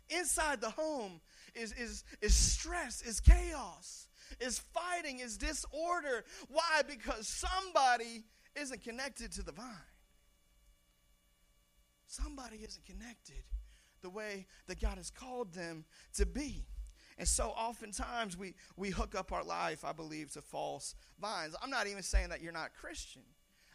Inside 0.10 0.60
the 0.60 0.72
home 0.72 1.22
is, 1.56 1.72
is, 1.72 2.04
is 2.22 2.36
stress, 2.36 3.02
is 3.02 3.22
chaos, 3.22 4.05
is 4.40 4.60
fighting, 4.60 5.20
is 5.20 5.38
disorder. 5.38 6.24
Why? 6.50 6.82
Because 6.88 7.28
somebody 7.28 8.24
isn't 8.56 8.84
connected 8.84 9.32
to 9.34 9.44
the 9.44 9.52
vine. 9.52 9.66
Somebody 12.08 12.58
isn't 12.58 12.86
connected 12.86 13.44
the 14.02 14.10
way 14.10 14.46
that 14.68 14.80
God 14.80 14.98
has 14.98 15.10
called 15.10 15.54
them 15.54 15.86
to 16.16 16.26
be. 16.26 16.66
And 17.18 17.28
so 17.28 17.48
oftentimes 17.50 18.38
we, 18.38 18.56
we 18.76 18.90
hook 18.90 19.16
up 19.16 19.32
our 19.32 19.44
life, 19.44 19.86
I 19.86 19.94
believe, 19.94 20.32
to 20.34 20.42
false 20.42 20.96
vines. 21.20 21.56
I'm 21.62 21.70
not 21.70 21.88
even 21.88 22.04
saying 22.04 22.30
that 22.30 22.42
you're 22.42 22.52
not 22.52 22.74
Christian. 22.74 23.24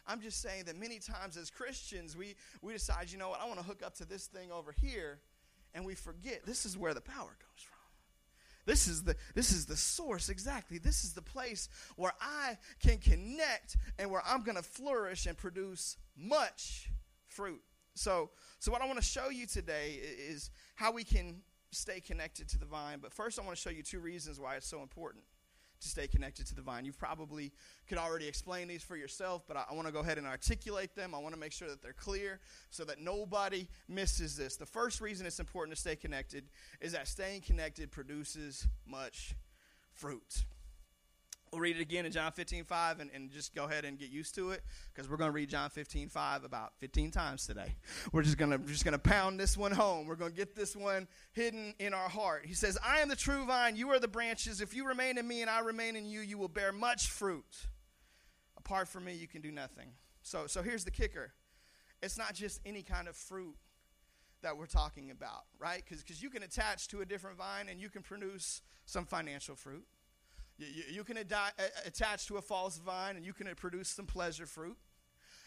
I'm 0.07 0.21
just 0.21 0.41
saying 0.41 0.65
that 0.65 0.77
many 0.77 0.99
times 0.99 1.37
as 1.37 1.49
Christians, 1.49 2.15
we, 2.15 2.35
we 2.61 2.73
decide, 2.73 3.11
you 3.11 3.17
know 3.17 3.29
what, 3.29 3.41
I 3.41 3.45
want 3.47 3.59
to 3.59 3.65
hook 3.65 3.81
up 3.85 3.95
to 3.95 4.05
this 4.05 4.27
thing 4.27 4.51
over 4.51 4.71
here, 4.71 5.19
and 5.73 5.85
we 5.85 5.95
forget 5.95 6.45
this 6.45 6.65
is 6.65 6.77
where 6.77 6.93
the 6.93 7.01
power 7.01 7.35
comes 7.39 7.61
from. 7.61 7.80
This 8.65 8.87
is 8.87 9.03
the 9.03 9.15
this 9.35 9.51
is 9.51 9.65
the 9.65 9.75
source 9.75 10.29
exactly. 10.29 10.77
This 10.77 11.03
is 11.03 11.13
the 11.13 11.21
place 11.21 11.69
where 11.95 12.13
I 12.21 12.57
can 12.79 12.97
connect 12.97 13.77
and 13.97 14.11
where 14.11 14.21
I'm 14.25 14.43
going 14.43 14.57
to 14.57 14.63
flourish 14.63 15.25
and 15.25 15.37
produce 15.37 15.97
much 16.17 16.89
fruit. 17.27 17.61
So, 17.93 18.29
so 18.59 18.71
what 18.71 18.81
I 18.81 18.85
want 18.85 18.99
to 18.99 19.05
show 19.05 19.29
you 19.29 19.45
today 19.45 19.99
is 20.29 20.49
how 20.75 20.91
we 20.91 21.03
can 21.03 21.41
stay 21.71 21.99
connected 21.99 22.47
to 22.49 22.59
the 22.59 22.65
vine. 22.65 22.99
But 23.01 23.13
first 23.13 23.39
I 23.39 23.43
want 23.43 23.55
to 23.55 23.61
show 23.61 23.69
you 23.69 23.83
two 23.83 23.99
reasons 23.99 24.39
why 24.39 24.55
it's 24.55 24.67
so 24.67 24.81
important 24.81 25.23
to 25.81 25.87
stay 25.87 26.07
connected 26.07 26.45
to 26.47 26.55
the 26.55 26.61
vine. 26.61 26.85
You 26.85 26.93
probably 26.93 27.51
could 27.87 27.97
already 27.97 28.27
explain 28.27 28.67
these 28.67 28.83
for 28.83 28.95
yourself, 28.95 29.43
but 29.47 29.57
I, 29.57 29.65
I 29.69 29.73
want 29.73 29.87
to 29.87 29.93
go 29.93 29.99
ahead 29.99 30.17
and 30.17 30.27
articulate 30.27 30.95
them. 30.95 31.13
I 31.13 31.19
want 31.19 31.33
to 31.33 31.39
make 31.39 31.51
sure 31.51 31.67
that 31.67 31.81
they're 31.81 31.93
clear 31.93 32.39
so 32.69 32.83
that 32.85 32.99
nobody 32.99 33.67
misses 33.89 34.37
this. 34.37 34.55
The 34.55 34.65
first 34.65 35.01
reason 35.01 35.25
it's 35.25 35.39
important 35.39 35.75
to 35.75 35.81
stay 35.81 35.95
connected 35.95 36.45
is 36.79 36.93
that 36.93 37.07
staying 37.07 37.41
connected 37.41 37.91
produces 37.91 38.67
much 38.85 39.35
fruit. 39.93 40.45
We'll 41.51 41.59
read 41.59 41.75
it 41.75 41.81
again 41.81 42.05
in 42.05 42.13
John 42.13 42.31
15, 42.31 42.63
5, 42.63 43.01
and, 43.01 43.11
and 43.13 43.29
just 43.29 43.53
go 43.53 43.65
ahead 43.65 43.83
and 43.83 43.99
get 43.99 44.09
used 44.09 44.35
to 44.35 44.51
it 44.51 44.63
because 44.93 45.09
we're 45.09 45.17
going 45.17 45.27
to 45.27 45.33
read 45.33 45.49
John 45.49 45.69
15, 45.69 46.07
5 46.07 46.45
about 46.45 46.71
15 46.77 47.11
times 47.11 47.45
today. 47.45 47.75
We're 48.13 48.21
just 48.21 48.37
going 48.37 48.51
to 48.51 48.57
just 48.59 48.85
going 48.85 48.93
to 48.93 48.97
pound 48.99 49.37
this 49.37 49.57
one 49.57 49.73
home. 49.73 50.07
We're 50.07 50.15
going 50.15 50.31
to 50.31 50.37
get 50.37 50.55
this 50.55 50.77
one 50.77 51.09
hidden 51.33 51.73
in 51.77 51.93
our 51.93 52.07
heart. 52.07 52.45
He 52.45 52.53
says, 52.53 52.77
I 52.81 53.01
am 53.01 53.09
the 53.09 53.17
true 53.17 53.45
vine, 53.45 53.75
you 53.75 53.89
are 53.89 53.99
the 53.99 54.07
branches. 54.07 54.61
If 54.61 54.73
you 54.73 54.87
remain 54.87 55.17
in 55.17 55.27
me 55.27 55.41
and 55.41 55.49
I 55.49 55.59
remain 55.59 55.97
in 55.97 56.05
you, 56.05 56.21
you 56.21 56.37
will 56.37 56.47
bear 56.47 56.71
much 56.71 57.09
fruit. 57.09 57.67
Apart 58.55 58.87
from 58.87 59.03
me, 59.03 59.13
you 59.13 59.27
can 59.27 59.41
do 59.41 59.51
nothing. 59.51 59.89
So, 60.21 60.47
so 60.47 60.61
here's 60.61 60.85
the 60.85 60.91
kicker 60.91 61.33
it's 62.01 62.17
not 62.17 62.33
just 62.33 62.61
any 62.65 62.81
kind 62.81 63.09
of 63.09 63.17
fruit 63.17 63.57
that 64.41 64.55
we're 64.55 64.67
talking 64.67 65.11
about, 65.11 65.43
right? 65.59 65.83
Because 65.83 66.23
you 66.23 66.29
can 66.29 66.43
attach 66.43 66.87
to 66.87 67.01
a 67.01 67.05
different 67.05 67.37
vine 67.37 67.67
and 67.69 67.81
you 67.81 67.89
can 67.89 68.03
produce 68.03 68.61
some 68.85 69.05
financial 69.05 69.55
fruit. 69.55 69.85
You, 70.61 70.67
you, 70.67 70.83
you 70.97 71.03
can 71.03 71.17
adi- 71.17 71.63
attach 71.85 72.27
to 72.27 72.37
a 72.37 72.41
false 72.41 72.77
vine 72.77 73.15
and 73.15 73.25
you 73.25 73.33
can 73.33 73.47
produce 73.55 73.89
some 73.89 74.05
pleasure 74.05 74.45
fruit. 74.45 74.77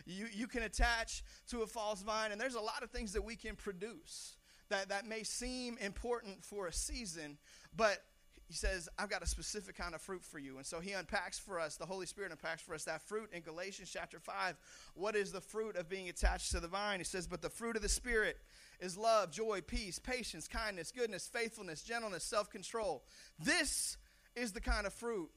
You, 0.06 0.26
you 0.32 0.46
can 0.48 0.62
attach 0.62 1.22
to 1.48 1.62
a 1.62 1.66
false 1.66 2.02
vine, 2.02 2.30
and 2.30 2.38
there's 2.38 2.56
a 2.56 2.60
lot 2.60 2.82
of 2.82 2.90
things 2.90 3.14
that 3.14 3.24
we 3.24 3.36
can 3.36 3.56
produce 3.56 4.36
that, 4.68 4.90
that 4.90 5.06
may 5.06 5.22
seem 5.22 5.78
important 5.78 6.44
for 6.44 6.66
a 6.66 6.72
season, 6.72 7.38
but 7.74 8.02
he 8.46 8.52
says, 8.52 8.88
I've 8.98 9.08
got 9.08 9.22
a 9.22 9.26
specific 9.26 9.76
kind 9.76 9.94
of 9.94 10.02
fruit 10.02 10.22
for 10.22 10.38
you. 10.38 10.58
And 10.58 10.66
so 10.66 10.80
he 10.80 10.92
unpacks 10.92 11.38
for 11.38 11.58
us, 11.58 11.76
the 11.76 11.86
Holy 11.86 12.04
Spirit 12.04 12.30
unpacks 12.30 12.60
for 12.60 12.74
us 12.74 12.84
that 12.84 13.00
fruit 13.00 13.30
in 13.32 13.40
Galatians 13.40 13.90
chapter 13.90 14.18
5. 14.18 14.56
What 14.94 15.16
is 15.16 15.32
the 15.32 15.40
fruit 15.40 15.76
of 15.76 15.88
being 15.88 16.10
attached 16.10 16.52
to 16.52 16.60
the 16.60 16.68
vine? 16.68 17.00
He 17.00 17.04
says, 17.04 17.26
But 17.26 17.40
the 17.40 17.48
fruit 17.48 17.76
of 17.76 17.82
the 17.82 17.88
Spirit 17.88 18.36
is 18.80 18.98
love, 18.98 19.32
joy, 19.32 19.62
peace, 19.66 19.98
patience, 19.98 20.46
kindness, 20.46 20.92
goodness, 20.92 21.26
faithfulness, 21.26 21.82
gentleness, 21.82 22.24
self 22.24 22.50
control. 22.50 23.04
This 23.38 23.96
is 24.36 24.52
the 24.52 24.60
kind 24.60 24.86
of 24.86 24.92
fruit 24.92 25.30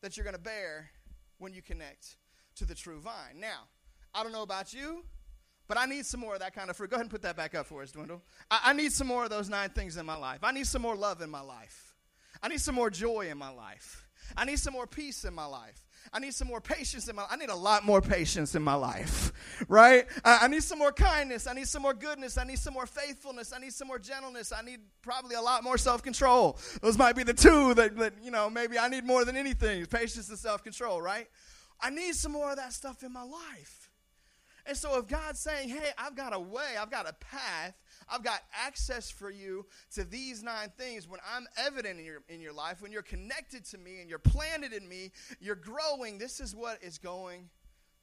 that 0.00 0.16
you're 0.16 0.24
going 0.24 0.36
to 0.36 0.40
bear 0.40 0.90
when 1.38 1.52
you 1.52 1.62
connect 1.62 2.16
to 2.56 2.64
the 2.64 2.74
true 2.74 3.00
vine. 3.00 3.40
Now, 3.40 3.68
I 4.14 4.22
don't 4.22 4.32
know 4.32 4.42
about 4.42 4.72
you, 4.72 5.04
but 5.66 5.78
I 5.78 5.86
need 5.86 6.06
some 6.06 6.20
more 6.20 6.34
of 6.34 6.40
that 6.40 6.54
kind 6.54 6.70
of 6.70 6.76
fruit. 6.76 6.90
Go 6.90 6.96
ahead 6.96 7.04
and 7.04 7.10
put 7.10 7.22
that 7.22 7.36
back 7.36 7.54
up 7.54 7.66
for 7.66 7.82
us, 7.82 7.92
Dwindle. 7.92 8.22
I, 8.50 8.60
I, 8.66 8.72
need 8.72 8.92
some 8.92 9.06
more 9.06 9.24
of 9.24 9.30
those 9.30 9.48
nine 9.48 9.70
things 9.70 9.96
in 9.96 10.06
my 10.06 10.16
life. 10.16 10.40
I 10.42 10.52
need 10.52 10.66
some 10.66 10.82
more 10.82 10.94
love 10.94 11.22
in 11.22 11.30
my 11.30 11.40
life. 11.40 11.94
I 12.42 12.48
need 12.48 12.60
some 12.60 12.74
more 12.74 12.90
joy 12.90 13.28
in 13.30 13.38
my 13.38 13.50
life. 13.50 14.06
I 14.36 14.44
need 14.44 14.58
some 14.58 14.72
more 14.72 14.86
peace 14.86 15.24
in 15.24 15.34
my 15.34 15.46
life. 15.46 15.83
I 16.14 16.20
need 16.20 16.32
some 16.32 16.46
more 16.46 16.60
patience 16.60 17.08
in 17.08 17.16
my 17.16 17.26
I 17.28 17.34
need 17.36 17.48
a 17.48 17.56
lot 17.56 17.84
more 17.84 18.00
patience 18.00 18.54
in 18.54 18.62
my 18.62 18.74
life, 18.74 19.32
right? 19.68 20.06
I, 20.24 20.40
I 20.42 20.48
need 20.48 20.62
some 20.62 20.78
more 20.78 20.92
kindness. 20.92 21.48
I 21.48 21.54
need 21.54 21.66
some 21.66 21.82
more 21.82 21.92
goodness. 21.92 22.38
I 22.38 22.44
need 22.44 22.60
some 22.60 22.72
more 22.72 22.86
faithfulness. 22.86 23.52
I 23.52 23.58
need 23.58 23.72
some 23.72 23.88
more 23.88 23.98
gentleness. 23.98 24.52
I 24.56 24.62
need 24.62 24.78
probably 25.02 25.34
a 25.34 25.40
lot 25.40 25.64
more 25.64 25.76
self 25.76 26.04
control. 26.04 26.56
Those 26.80 26.96
might 26.96 27.16
be 27.16 27.24
the 27.24 27.34
two 27.34 27.74
that, 27.74 27.96
that, 27.96 28.14
you 28.22 28.30
know, 28.30 28.48
maybe 28.48 28.78
I 28.78 28.86
need 28.88 29.04
more 29.04 29.24
than 29.24 29.36
anything 29.36 29.84
patience 29.86 30.28
and 30.28 30.38
self 30.38 30.62
control, 30.62 31.02
right? 31.02 31.26
I 31.80 31.90
need 31.90 32.14
some 32.14 32.30
more 32.30 32.50
of 32.50 32.56
that 32.58 32.72
stuff 32.72 33.02
in 33.02 33.12
my 33.12 33.24
life. 33.24 33.90
And 34.66 34.76
so 34.76 34.96
if 34.98 35.08
God's 35.08 35.40
saying, 35.40 35.68
hey, 35.68 35.90
I've 35.98 36.14
got 36.14 36.32
a 36.34 36.38
way, 36.38 36.76
I've 36.80 36.90
got 36.90 37.08
a 37.08 37.12
path 37.14 37.74
I've 38.08 38.22
got 38.22 38.40
access 38.52 39.10
for 39.10 39.30
you 39.30 39.66
to 39.94 40.04
these 40.04 40.42
nine 40.42 40.72
things. 40.76 41.08
When 41.08 41.20
I'm 41.34 41.46
evident 41.56 41.98
in 41.98 42.04
your, 42.04 42.22
in 42.28 42.40
your 42.40 42.52
life, 42.52 42.82
when 42.82 42.92
you're 42.92 43.02
connected 43.02 43.64
to 43.66 43.78
me 43.78 44.00
and 44.00 44.08
you're 44.08 44.18
planted 44.18 44.72
in 44.72 44.88
me, 44.88 45.12
you're 45.40 45.54
growing, 45.54 46.18
this 46.18 46.40
is 46.40 46.54
what 46.54 46.82
is 46.82 46.98
going 46.98 47.48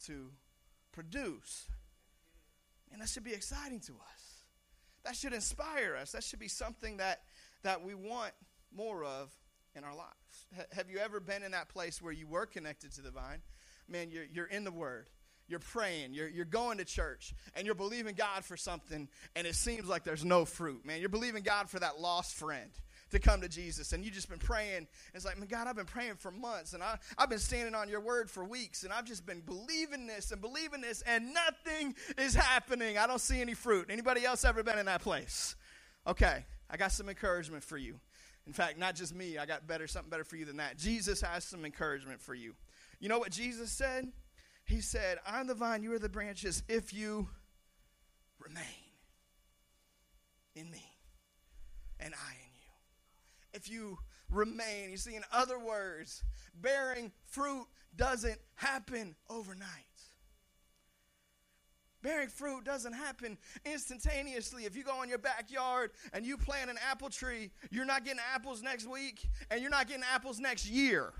to 0.06 0.30
produce. 0.92 1.68
And 2.92 3.02
that 3.02 3.10
should 3.10 3.24
be 3.24 3.34
exciting 3.34 3.80
to 3.82 3.94
us. 3.94 4.44
That 5.04 5.16
should 5.16 5.34
inspire 5.34 5.96
us. 5.96 6.12
That 6.12 6.24
should 6.24 6.40
be 6.40 6.48
something 6.48 6.98
that, 6.98 7.22
that 7.64 7.84
we 7.84 7.96
want 7.96 8.34
more 8.76 9.04
of 9.04 9.32
in 9.76 9.84
our 9.84 9.96
lives. 9.96 10.46
H- 10.58 10.68
have 10.74 10.90
you 10.90 11.00
ever 11.00 11.20
been 11.20 11.44
in 11.44 11.52
that 11.52 11.70
place 11.70 12.02
where 12.02 12.14
you 12.14 12.28
were 12.28 12.46
connected 12.46 12.92
to 12.94 13.02
the 13.02 13.12
vine? 13.12 13.42
Man, 13.88 14.12
you're, 14.12 14.26
you're 14.32 14.46
in 14.46 14.64
the 14.64 14.72
Word 14.72 15.10
you're 15.52 15.60
praying, 15.60 16.14
you're, 16.14 16.30
you're 16.30 16.46
going 16.46 16.78
to 16.80 16.86
church, 16.86 17.36
and 17.56 17.66
you're 17.66 17.76
believing 17.76 18.16
God 18.16 18.44
for 18.44 18.58
something, 18.58 19.08
and 19.36 19.46
it 19.46 19.56
seems 19.56 19.88
like 19.88 20.04
there's 20.04 20.26
no 20.26 20.46
fruit, 20.46 20.86
man. 20.86 21.00
You're 21.00 21.10
believing 21.10 21.44
God 21.44 21.70
for 21.70 21.80
that 21.80 22.00
lost 22.00 22.36
friend 22.36 22.72
to 23.12 23.20
come 23.20 23.42
to 23.42 23.50
Jesus, 23.50 23.92
and 23.92 24.04
you've 24.04 24.14
just 24.14 24.30
been 24.30 24.40
praying. 24.40 24.88
It's 25.14 25.26
like, 25.26 25.38
man, 25.38 25.48
God, 25.48 25.68
I've 25.68 25.76
been 25.76 25.86
praying 25.86 26.16
for 26.16 26.32
months, 26.32 26.74
and 26.74 26.82
I, 26.82 26.98
I've 27.18 27.30
been 27.30 27.40
standing 27.40 27.76
on 27.76 27.90
your 27.90 28.00
word 28.00 28.30
for 28.30 28.44
weeks, 28.46 28.84
and 28.84 28.94
I've 28.94 29.06
just 29.06 29.26
been 29.26 29.42
believing 29.42 30.08
this 30.08 30.32
and 30.32 30.42
believing 30.42 30.82
this, 30.82 31.04
and 31.06 31.34
nothing 31.34 31.94
is 32.18 32.34
happening. 32.34 32.98
I 32.98 33.06
don't 33.06 33.22
see 33.22 33.42
any 33.42 33.54
fruit. 33.54 33.88
Anybody 33.90 34.26
else 34.26 34.46
ever 34.46 34.64
been 34.64 34.80
in 34.80 34.86
that 34.86 35.02
place? 35.02 35.56
Okay, 36.08 36.46
I 36.70 36.78
got 36.78 36.94
some 36.94 37.10
encouragement 37.10 37.64
for 37.64 37.78
you. 37.78 38.00
In 38.48 38.54
fact, 38.54 38.80
not 38.80 38.96
just 38.96 39.14
me, 39.14 39.38
I 39.38 39.46
got 39.46 39.68
better 39.68 39.88
something 39.88 40.10
better 40.10 40.24
for 40.24 40.36
you 40.36 40.46
than 40.46 40.58
that. 40.58 40.78
Jesus 40.78 41.22
has 41.22 41.44
some 41.44 41.66
encouragement 41.66 42.22
for 42.22 42.34
you. 42.34 42.56
You 43.00 43.10
know 43.10 43.20
what 43.20 43.32
Jesus 43.32 43.72
said? 43.72 44.12
He 44.66 44.82
said, 44.82 45.18
I'm 45.28 45.48
the 45.48 45.54
vine, 45.54 45.84
you 45.84 45.94
are 45.94 46.00
the 46.00 46.10
branches, 46.10 46.64
if 46.70 46.94
you 46.94 47.28
remain 48.40 48.64
in 50.56 50.70
me 50.72 50.84
and 52.00 52.14
I 52.14 52.34
in 52.34 52.54
you. 52.56 53.54
If 53.54 53.70
you 53.70 53.98
remain, 54.30 54.92
you 54.92 54.98
see, 54.98 55.16
in 55.16 55.24
other 55.32 55.60
words, 55.60 56.24
bearing 56.62 57.12
fruit 57.26 57.66
doesn't 57.96 58.40
happen 58.56 59.16
overnight. 59.30 59.68
Bearing 62.02 62.30
fruit 62.30 62.64
doesn't 62.64 62.94
happen 62.94 63.38
instantaneously. 63.64 64.66
If 64.66 64.76
you 64.76 64.84
go 64.84 65.04
in 65.04 65.10
your 65.10 65.20
backyard 65.20 65.92
and 66.14 66.26
you 66.26 66.36
plant 66.36 66.72
an 66.72 66.78
apple 66.90 67.10
tree, 67.10 67.52
you're 67.70 67.86
not 67.86 68.04
getting 68.04 68.22
apples 68.34 68.64
next 68.64 68.90
week 68.90 69.28
and 69.52 69.62
you're 69.62 69.70
not 69.70 69.88
getting 69.88 70.04
apples 70.12 70.40
next 70.40 70.68
year 70.68 71.14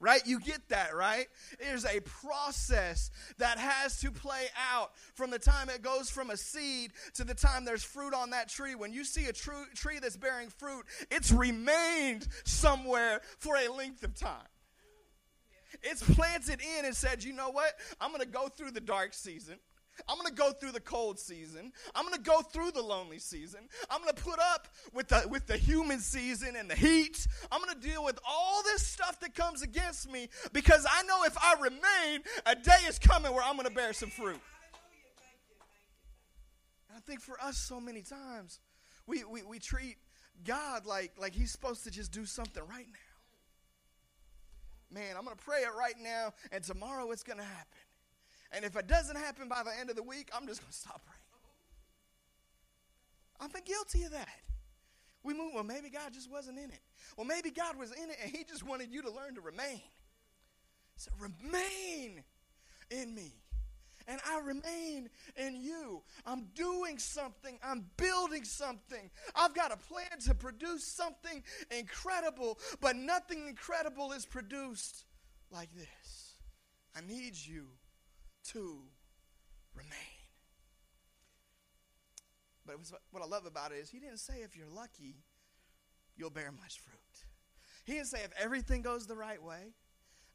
right? 0.00 0.26
You 0.26 0.40
get 0.40 0.68
that, 0.70 0.96
right? 0.96 1.26
There's 1.60 1.84
a 1.84 2.00
process 2.00 3.10
that 3.38 3.58
has 3.58 4.00
to 4.00 4.10
play 4.10 4.46
out 4.72 4.90
from 5.14 5.30
the 5.30 5.38
time 5.38 5.68
it 5.68 5.82
goes 5.82 6.10
from 6.10 6.30
a 6.30 6.36
seed 6.36 6.92
to 7.14 7.24
the 7.24 7.34
time 7.34 7.64
there's 7.64 7.84
fruit 7.84 8.14
on 8.14 8.30
that 8.30 8.48
tree. 8.48 8.74
When 8.74 8.92
you 8.92 9.04
see 9.04 9.26
a 9.26 9.32
true 9.32 9.64
tree 9.74 9.98
that's 10.00 10.16
bearing 10.16 10.48
fruit, 10.48 10.86
it's 11.10 11.30
remained 11.30 12.26
somewhere 12.44 13.20
for 13.38 13.56
a 13.56 13.68
length 13.68 14.02
of 14.02 14.14
time. 14.14 14.46
It's 15.82 16.02
planted 16.02 16.60
in 16.78 16.84
and 16.84 16.96
said, 16.96 17.22
you 17.22 17.32
know 17.32 17.50
what? 17.50 17.72
I'm 18.00 18.10
going 18.10 18.22
to 18.22 18.28
go 18.28 18.48
through 18.48 18.72
the 18.72 18.80
dark 18.80 19.14
season. 19.14 19.58
I'm 20.08 20.16
going 20.16 20.28
to 20.28 20.34
go 20.34 20.52
through 20.52 20.72
the 20.72 20.80
cold 20.80 21.18
season. 21.18 21.72
I'm 21.94 22.04
going 22.04 22.16
to 22.16 22.22
go 22.22 22.40
through 22.40 22.72
the 22.72 22.82
lonely 22.82 23.18
season. 23.18 23.60
I'm 23.90 24.02
going 24.02 24.14
to 24.14 24.22
put 24.22 24.38
up 24.38 24.68
with 24.92 25.08
the, 25.08 25.26
with 25.28 25.46
the 25.46 25.56
human 25.56 26.00
season 26.00 26.56
and 26.56 26.70
the 26.70 26.74
heat. 26.74 27.26
I'm 27.50 27.60
going 27.62 27.74
to 27.74 27.80
deal 27.80 28.04
with 28.04 28.18
all 28.26 28.62
this 28.64 28.86
stuff 28.86 29.20
that 29.20 29.34
comes 29.34 29.62
against 29.62 30.10
me 30.10 30.28
because 30.52 30.86
I 30.90 31.02
know 31.02 31.24
if 31.24 31.36
I 31.38 31.54
remain, 31.60 32.22
a 32.46 32.54
day 32.54 32.86
is 32.88 32.98
coming 32.98 33.32
where 33.32 33.44
I'm 33.44 33.56
going 33.56 33.68
to 33.68 33.74
bear 33.74 33.92
some 33.92 34.10
fruit. 34.10 34.40
And 36.88 36.96
I 36.96 37.00
think 37.00 37.20
for 37.20 37.40
us, 37.42 37.56
so 37.56 37.80
many 37.80 38.02
times, 38.02 38.58
we, 39.06 39.24
we, 39.24 39.42
we 39.42 39.58
treat 39.58 39.96
God 40.44 40.86
like, 40.86 41.12
like 41.18 41.34
He's 41.34 41.50
supposed 41.50 41.84
to 41.84 41.90
just 41.90 42.12
do 42.12 42.24
something 42.24 42.62
right 42.68 42.86
now. 42.86 42.98
Man, 44.92 45.16
I'm 45.16 45.24
going 45.24 45.36
to 45.36 45.44
pray 45.44 45.60
it 45.60 45.70
right 45.78 45.94
now, 46.02 46.32
and 46.50 46.64
tomorrow 46.64 47.10
it's 47.12 47.22
going 47.22 47.38
to 47.38 47.44
happen. 47.44 47.78
And 48.52 48.64
if 48.64 48.76
it 48.76 48.86
doesn't 48.86 49.16
happen 49.16 49.48
by 49.48 49.62
the 49.62 49.70
end 49.78 49.90
of 49.90 49.96
the 49.96 50.02
week, 50.02 50.28
I'm 50.34 50.46
just 50.46 50.60
going 50.60 50.72
to 50.72 50.76
stop 50.76 51.02
praying. 51.04 51.16
I've 53.40 53.52
been 53.52 53.62
guilty 53.64 54.02
of 54.02 54.12
that. 54.12 54.28
We 55.22 55.34
move, 55.34 55.52
well, 55.54 55.64
maybe 55.64 55.90
God 55.90 56.12
just 56.12 56.30
wasn't 56.30 56.58
in 56.58 56.70
it. 56.70 56.80
Well, 57.16 57.26
maybe 57.26 57.50
God 57.50 57.78
was 57.78 57.92
in 57.92 58.10
it 58.10 58.16
and 58.22 58.30
He 58.30 58.44
just 58.44 58.66
wanted 58.66 58.90
you 58.90 59.02
to 59.02 59.10
learn 59.10 59.34
to 59.34 59.40
remain. 59.40 59.80
So 60.96 61.10
remain 61.18 62.22
in 62.90 63.14
me. 63.14 63.32
And 64.08 64.20
I 64.28 64.40
remain 64.40 65.08
in 65.36 65.56
you. 65.56 66.02
I'm 66.26 66.48
doing 66.54 66.98
something. 66.98 67.58
I'm 67.62 67.86
building 67.96 68.44
something. 68.44 69.10
I've 69.36 69.54
got 69.54 69.72
a 69.72 69.76
plan 69.76 70.18
to 70.26 70.34
produce 70.34 70.84
something 70.84 71.42
incredible, 71.70 72.58
but 72.80 72.96
nothing 72.96 73.46
incredible 73.46 74.12
is 74.12 74.26
produced 74.26 75.04
like 75.52 75.68
this. 75.74 76.34
I 76.96 77.00
need 77.06 77.36
you 77.36 77.66
to 78.48 78.82
remain. 79.74 80.20
But 82.66 82.76
what 83.10 83.22
I 83.22 83.26
love 83.26 83.46
about 83.46 83.72
it 83.72 83.76
is 83.76 83.90
he 83.90 83.98
didn't 83.98 84.18
say 84.18 84.42
if 84.42 84.56
you're 84.56 84.68
lucky, 84.68 85.16
you'll 86.16 86.30
bear 86.30 86.52
much 86.52 86.78
fruit. 86.80 86.96
He 87.84 87.94
didn't 87.94 88.08
say 88.08 88.20
if 88.22 88.30
everything 88.38 88.82
goes 88.82 89.06
the 89.06 89.16
right 89.16 89.42
way. 89.42 89.74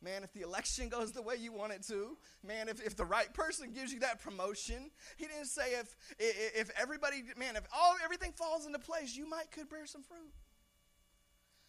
Man, 0.02 0.24
if 0.24 0.34
the 0.34 0.42
election 0.42 0.90
goes 0.96 1.12
the 1.12 1.22
way 1.22 1.36
you 1.40 1.54
want 1.54 1.74
it 1.74 1.84
to, 1.88 2.18
man, 2.46 2.68
if, 2.68 2.82
if 2.86 2.96
the 2.96 3.06
right 3.06 3.34
person 3.34 3.72
gives 3.72 3.94
you 3.94 4.00
that 4.02 4.22
promotion, 4.22 4.92
he 5.18 5.26
didn't 5.26 5.48
say 5.48 5.80
if 5.80 5.96
if 6.20 6.70
everybody, 6.80 7.24
man, 7.38 7.56
if 7.56 7.64
all 7.74 7.96
everything 8.04 8.32
falls 8.34 8.66
into 8.66 8.80
place, 8.80 9.16
you 9.16 9.30
might 9.30 9.52
could 9.52 9.70
bear 9.70 9.86
some 9.86 10.04
fruit. 10.04 10.34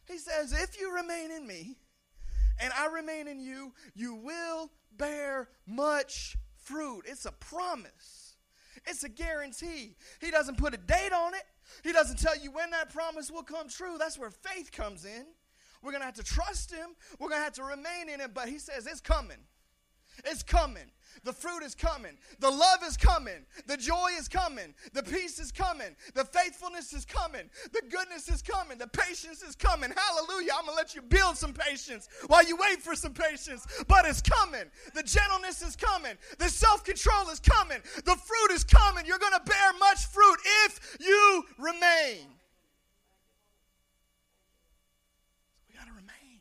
He 0.08 0.18
says, 0.18 0.52
if 0.52 0.80
you 0.80 0.94
remain 0.94 1.30
in 1.30 1.46
me 1.46 1.76
and 2.60 2.72
I 2.76 2.86
remain 2.86 3.28
in 3.28 3.40
you, 3.40 3.72
you 3.94 4.14
will 4.14 4.70
bear 4.98 5.48
much 5.66 6.36
fruit. 6.56 7.02
It's 7.06 7.26
a 7.26 7.32
promise, 7.32 8.34
it's 8.86 9.04
a 9.04 9.08
guarantee. 9.08 9.96
He 10.20 10.30
doesn't 10.30 10.58
put 10.58 10.74
a 10.74 10.78
date 10.78 11.12
on 11.12 11.34
it, 11.34 11.44
He 11.82 11.92
doesn't 11.92 12.18
tell 12.18 12.38
you 12.38 12.50
when 12.50 12.70
that 12.70 12.92
promise 12.92 13.30
will 13.30 13.42
come 13.42 13.68
true. 13.68 13.96
That's 13.98 14.18
where 14.18 14.30
faith 14.30 14.72
comes 14.72 15.04
in. 15.04 15.26
We're 15.82 15.92
going 15.92 16.00
to 16.00 16.06
have 16.06 16.14
to 16.14 16.24
trust 16.24 16.72
Him, 16.72 16.90
we're 17.18 17.28
going 17.28 17.40
to 17.40 17.44
have 17.44 17.54
to 17.54 17.64
remain 17.64 18.08
in 18.12 18.20
Him, 18.20 18.30
but 18.34 18.48
He 18.48 18.58
says 18.58 18.86
it's 18.86 19.00
coming. 19.00 19.38
It's 20.24 20.42
coming. 20.42 20.90
The 21.24 21.32
fruit 21.32 21.62
is 21.62 21.74
coming. 21.74 22.12
The 22.38 22.50
love 22.50 22.80
is 22.84 22.96
coming. 22.96 23.46
The 23.66 23.76
joy 23.76 24.10
is 24.18 24.28
coming. 24.28 24.74
The 24.92 25.02
peace 25.02 25.38
is 25.38 25.50
coming. 25.50 25.96
The 26.14 26.24
faithfulness 26.24 26.92
is 26.92 27.04
coming. 27.04 27.50
The 27.72 27.82
goodness 27.90 28.28
is 28.28 28.42
coming. 28.42 28.78
The 28.78 28.86
patience 28.86 29.42
is 29.42 29.56
coming. 29.56 29.92
Hallelujah. 29.96 30.52
I'm 30.56 30.66
going 30.66 30.76
to 30.76 30.76
let 30.76 30.94
you 30.94 31.02
build 31.02 31.36
some 31.36 31.52
patience 31.52 32.08
while 32.26 32.44
you 32.46 32.56
wait 32.56 32.82
for 32.82 32.94
some 32.94 33.12
patience. 33.12 33.66
But 33.88 34.04
it's 34.04 34.22
coming. 34.22 34.64
The 34.94 35.02
gentleness 35.02 35.62
is 35.62 35.74
coming. 35.74 36.16
The 36.38 36.48
self 36.48 36.84
control 36.84 37.28
is 37.30 37.40
coming. 37.40 37.78
The 38.04 38.16
fruit 38.16 38.52
is 38.52 38.64
coming. 38.64 39.06
You're 39.06 39.18
going 39.18 39.32
to 39.32 39.44
bear 39.44 39.72
much 39.80 40.06
fruit 40.06 40.38
if 40.66 40.96
you 41.00 41.44
remain. 41.58 42.28
We 45.68 45.74
got 45.74 45.86
to 45.86 45.92
remain. 45.92 46.40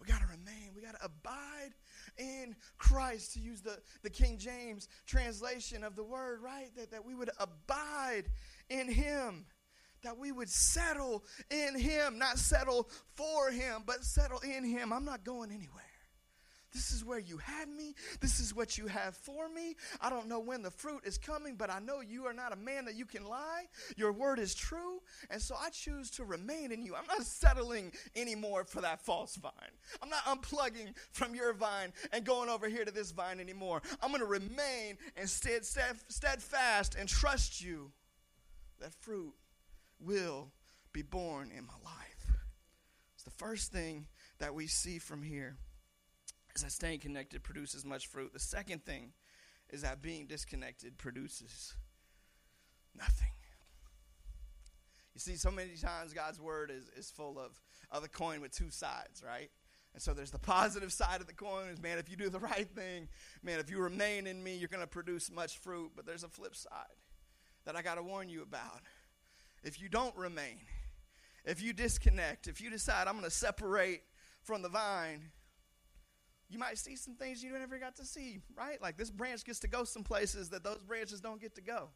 We 0.00 0.06
got 0.06 0.20
to 0.20 0.26
remain. 0.26 0.72
We 0.74 0.82
got 0.82 0.98
to 0.98 1.04
abide 1.04 1.74
in 2.18 2.56
Christ, 2.78 3.34
to 3.34 3.40
use 3.40 3.60
the, 3.60 3.78
the 4.02 4.10
King 4.10 4.38
James 4.38 4.88
translation 5.06 5.84
of 5.84 5.96
the 5.96 6.04
word, 6.04 6.40
right? 6.42 6.74
That, 6.76 6.90
that 6.90 7.04
we 7.04 7.14
would 7.14 7.30
abide 7.38 8.24
in 8.70 8.90
Him, 8.90 9.46
that 10.02 10.18
we 10.18 10.32
would 10.32 10.50
settle 10.50 11.24
in 11.50 11.78
Him, 11.78 12.18
not 12.18 12.38
settle 12.38 12.88
for 13.14 13.50
Him, 13.50 13.82
but 13.86 14.04
settle 14.04 14.40
in 14.40 14.64
Him. 14.64 14.92
I'm 14.92 15.04
not 15.04 15.24
going 15.24 15.50
anywhere. 15.50 15.82
This 16.74 16.90
is 16.90 17.04
where 17.04 17.20
you 17.20 17.38
had 17.38 17.68
me. 17.68 17.94
This 18.20 18.40
is 18.40 18.52
what 18.54 18.76
you 18.76 18.88
have 18.88 19.16
for 19.16 19.48
me. 19.48 19.76
I 20.00 20.10
don't 20.10 20.26
know 20.28 20.40
when 20.40 20.60
the 20.62 20.72
fruit 20.72 21.02
is 21.04 21.16
coming, 21.16 21.54
but 21.54 21.70
I 21.70 21.78
know 21.78 22.00
you 22.00 22.26
are 22.26 22.32
not 22.32 22.52
a 22.52 22.56
man 22.56 22.84
that 22.86 22.96
you 22.96 23.06
can 23.06 23.24
lie. 23.24 23.66
Your 23.96 24.12
word 24.12 24.40
is 24.40 24.56
true. 24.56 25.00
And 25.30 25.40
so 25.40 25.54
I 25.54 25.70
choose 25.70 26.10
to 26.12 26.24
remain 26.24 26.72
in 26.72 26.82
you. 26.82 26.96
I'm 26.96 27.06
not 27.06 27.22
settling 27.22 27.92
anymore 28.16 28.64
for 28.64 28.80
that 28.80 29.00
false 29.00 29.36
vine. 29.36 29.52
I'm 30.02 30.08
not 30.08 30.24
unplugging 30.24 30.94
from 31.12 31.36
your 31.36 31.52
vine 31.52 31.92
and 32.12 32.24
going 32.24 32.48
over 32.48 32.68
here 32.68 32.84
to 32.84 32.90
this 32.90 33.12
vine 33.12 33.38
anymore. 33.38 33.80
I'm 34.02 34.10
going 34.10 34.20
to 34.20 34.26
remain 34.26 34.98
and 35.16 35.30
steadfast 35.30 36.96
and 36.98 37.08
trust 37.08 37.62
you 37.62 37.92
that 38.80 38.92
fruit 38.92 39.34
will 40.00 40.50
be 40.92 41.02
borne 41.02 41.52
in 41.56 41.64
my 41.66 41.74
life. 41.84 42.32
It's 43.14 43.22
the 43.22 43.30
first 43.30 43.70
thing 43.70 44.08
that 44.40 44.54
we 44.54 44.66
see 44.66 44.98
from 44.98 45.22
here 45.22 45.56
is 46.56 46.62
that 46.62 46.72
staying 46.72 47.00
connected 47.00 47.42
produces 47.42 47.84
much 47.84 48.06
fruit. 48.06 48.32
The 48.32 48.38
second 48.38 48.84
thing 48.84 49.12
is 49.70 49.82
that 49.82 50.02
being 50.02 50.26
disconnected 50.26 50.98
produces 50.98 51.74
nothing. 52.96 53.28
You 55.14 55.20
see, 55.20 55.36
so 55.36 55.50
many 55.50 55.76
times 55.76 56.12
God's 56.12 56.40
word 56.40 56.72
is, 56.74 56.90
is 56.96 57.10
full 57.10 57.38
of, 57.38 57.60
of 57.90 58.04
a 58.04 58.08
coin 58.08 58.40
with 58.40 58.52
two 58.52 58.70
sides, 58.70 59.22
right? 59.24 59.50
And 59.92 60.02
so 60.02 60.12
there's 60.12 60.32
the 60.32 60.40
positive 60.40 60.92
side 60.92 61.20
of 61.20 61.28
the 61.28 61.32
coin 61.32 61.68
is, 61.68 61.80
man, 61.80 61.98
if 61.98 62.10
you 62.10 62.16
do 62.16 62.28
the 62.28 62.40
right 62.40 62.68
thing, 62.68 63.08
man, 63.42 63.60
if 63.60 63.70
you 63.70 63.78
remain 63.78 64.26
in 64.26 64.42
me, 64.42 64.56
you're 64.56 64.68
going 64.68 64.82
to 64.82 64.88
produce 64.88 65.30
much 65.30 65.58
fruit. 65.58 65.92
But 65.94 66.04
there's 66.04 66.24
a 66.24 66.28
flip 66.28 66.56
side 66.56 66.98
that 67.64 67.76
I 67.76 67.82
got 67.82 67.94
to 67.94 68.02
warn 68.02 68.28
you 68.28 68.42
about. 68.42 68.80
If 69.62 69.80
you 69.80 69.88
don't 69.88 70.14
remain, 70.16 70.58
if 71.44 71.62
you 71.62 71.72
disconnect, 71.72 72.48
if 72.48 72.60
you 72.60 72.70
decide 72.70 73.06
I'm 73.06 73.14
going 73.14 73.24
to 73.24 73.30
separate 73.30 74.02
from 74.42 74.62
the 74.62 74.68
vine, 74.68 75.30
you 76.54 76.60
might 76.60 76.78
see 76.78 76.94
some 76.94 77.14
things 77.14 77.42
you 77.42 77.52
never 77.58 77.78
got 77.78 77.96
to 77.96 78.04
see, 78.04 78.38
right? 78.56 78.80
Like 78.80 78.96
this 78.96 79.10
branch 79.10 79.44
gets 79.44 79.58
to 79.60 79.68
go 79.68 79.82
some 79.82 80.04
places 80.04 80.48
that 80.50 80.62
those 80.62 80.78
branches 80.78 81.20
don't 81.20 81.40
get 81.40 81.56
to 81.56 81.60
go. 81.60 81.88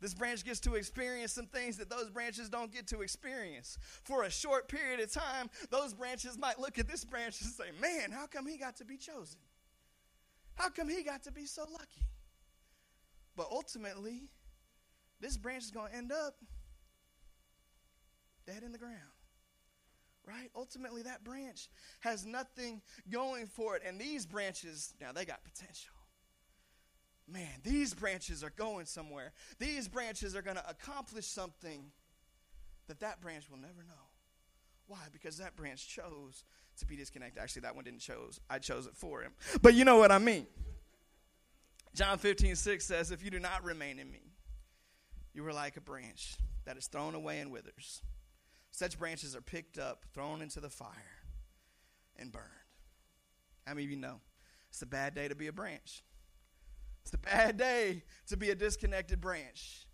This 0.00 0.14
branch 0.14 0.44
gets 0.44 0.60
to 0.60 0.76
experience 0.76 1.32
some 1.32 1.46
things 1.46 1.76
that 1.78 1.90
those 1.90 2.08
branches 2.08 2.48
don't 2.48 2.72
get 2.72 2.86
to 2.88 3.00
experience. 3.00 3.78
For 4.04 4.22
a 4.22 4.30
short 4.30 4.68
period 4.68 5.00
of 5.00 5.12
time, 5.12 5.50
those 5.70 5.92
branches 5.92 6.38
might 6.38 6.60
look 6.60 6.78
at 6.78 6.86
this 6.86 7.04
branch 7.04 7.40
and 7.40 7.50
say, 7.50 7.64
Man, 7.80 8.12
how 8.12 8.26
come 8.26 8.46
he 8.46 8.58
got 8.58 8.76
to 8.76 8.84
be 8.84 8.96
chosen? 8.96 9.40
How 10.54 10.68
come 10.68 10.88
he 10.88 11.02
got 11.02 11.24
to 11.24 11.32
be 11.32 11.46
so 11.46 11.62
lucky? 11.62 12.06
But 13.36 13.48
ultimately, 13.50 14.28
this 15.20 15.36
branch 15.36 15.64
is 15.64 15.72
going 15.72 15.90
to 15.90 15.96
end 15.96 16.12
up 16.12 16.36
dead 18.46 18.62
in 18.62 18.70
the 18.70 18.78
ground 18.78 19.13
right? 20.26 20.50
Ultimately, 20.56 21.02
that 21.02 21.24
branch 21.24 21.68
has 22.00 22.24
nothing 22.24 22.80
going 23.10 23.46
for 23.46 23.76
it. 23.76 23.82
And 23.86 24.00
these 24.00 24.26
branches, 24.26 24.94
now 25.00 25.12
they 25.12 25.24
got 25.24 25.44
potential. 25.44 25.92
Man, 27.26 27.60
these 27.62 27.94
branches 27.94 28.44
are 28.44 28.52
going 28.56 28.86
somewhere. 28.86 29.32
These 29.58 29.88
branches 29.88 30.36
are 30.36 30.42
going 30.42 30.56
to 30.56 30.68
accomplish 30.68 31.26
something 31.26 31.90
that 32.86 33.00
that 33.00 33.20
branch 33.20 33.50
will 33.50 33.58
never 33.58 33.82
know. 33.86 33.94
Why? 34.86 34.98
Because 35.12 35.38
that 35.38 35.56
branch 35.56 35.88
chose 35.88 36.44
to 36.78 36.86
be 36.86 36.96
disconnected. 36.96 37.42
Actually, 37.42 37.62
that 37.62 37.74
one 37.74 37.84
didn't 37.84 38.00
chose. 38.00 38.40
I 38.50 38.58
chose 38.58 38.86
it 38.86 38.94
for 38.94 39.22
him. 39.22 39.32
But 39.62 39.74
you 39.74 39.84
know 39.84 39.96
what 39.96 40.12
I 40.12 40.18
mean. 40.18 40.46
John 41.94 42.18
15, 42.18 42.56
6 42.56 42.84
says, 42.84 43.10
If 43.10 43.24
you 43.24 43.30
do 43.30 43.38
not 43.38 43.64
remain 43.64 43.98
in 43.98 44.10
me, 44.10 44.20
you 45.32 45.46
are 45.46 45.52
like 45.52 45.76
a 45.76 45.80
branch 45.80 46.36
that 46.66 46.76
is 46.76 46.86
thrown 46.86 47.14
away 47.14 47.40
and 47.40 47.50
withers. 47.50 48.02
Such 48.74 48.98
branches 48.98 49.36
are 49.36 49.40
picked 49.40 49.78
up, 49.78 50.04
thrown 50.14 50.42
into 50.42 50.58
the 50.58 50.68
fire, 50.68 50.90
and 52.16 52.32
burned. 52.32 52.44
How 53.64 53.74
many 53.74 53.84
of 53.84 53.90
you 53.92 53.96
know 53.96 54.18
it's 54.68 54.82
a 54.82 54.86
bad 54.86 55.14
day 55.14 55.28
to 55.28 55.36
be 55.36 55.46
a 55.46 55.52
branch? 55.52 56.02
It's 57.02 57.14
a 57.14 57.18
bad 57.18 57.56
day 57.56 58.02
to 58.26 58.36
be 58.36 58.50
a 58.50 58.54
disconnected 58.56 59.20
branch. 59.20 59.86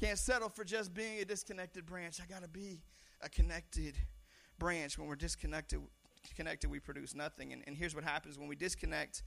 Can't 0.00 0.18
settle 0.18 0.48
for 0.48 0.64
just 0.64 0.92
being 0.92 1.20
a 1.20 1.24
disconnected 1.24 1.86
branch. 1.86 2.18
I 2.20 2.26
got 2.26 2.42
to 2.42 2.48
be 2.48 2.80
a 3.20 3.28
connected 3.28 3.94
branch. 4.58 4.98
When 4.98 5.06
we're 5.06 5.14
disconnected, 5.14 5.78
connected, 6.34 6.68
we 6.68 6.80
produce 6.80 7.14
nothing. 7.14 7.52
And, 7.52 7.62
and 7.68 7.76
here's 7.76 7.94
what 7.94 8.02
happens 8.02 8.40
when 8.40 8.48
we 8.48 8.56
disconnect, 8.56 9.22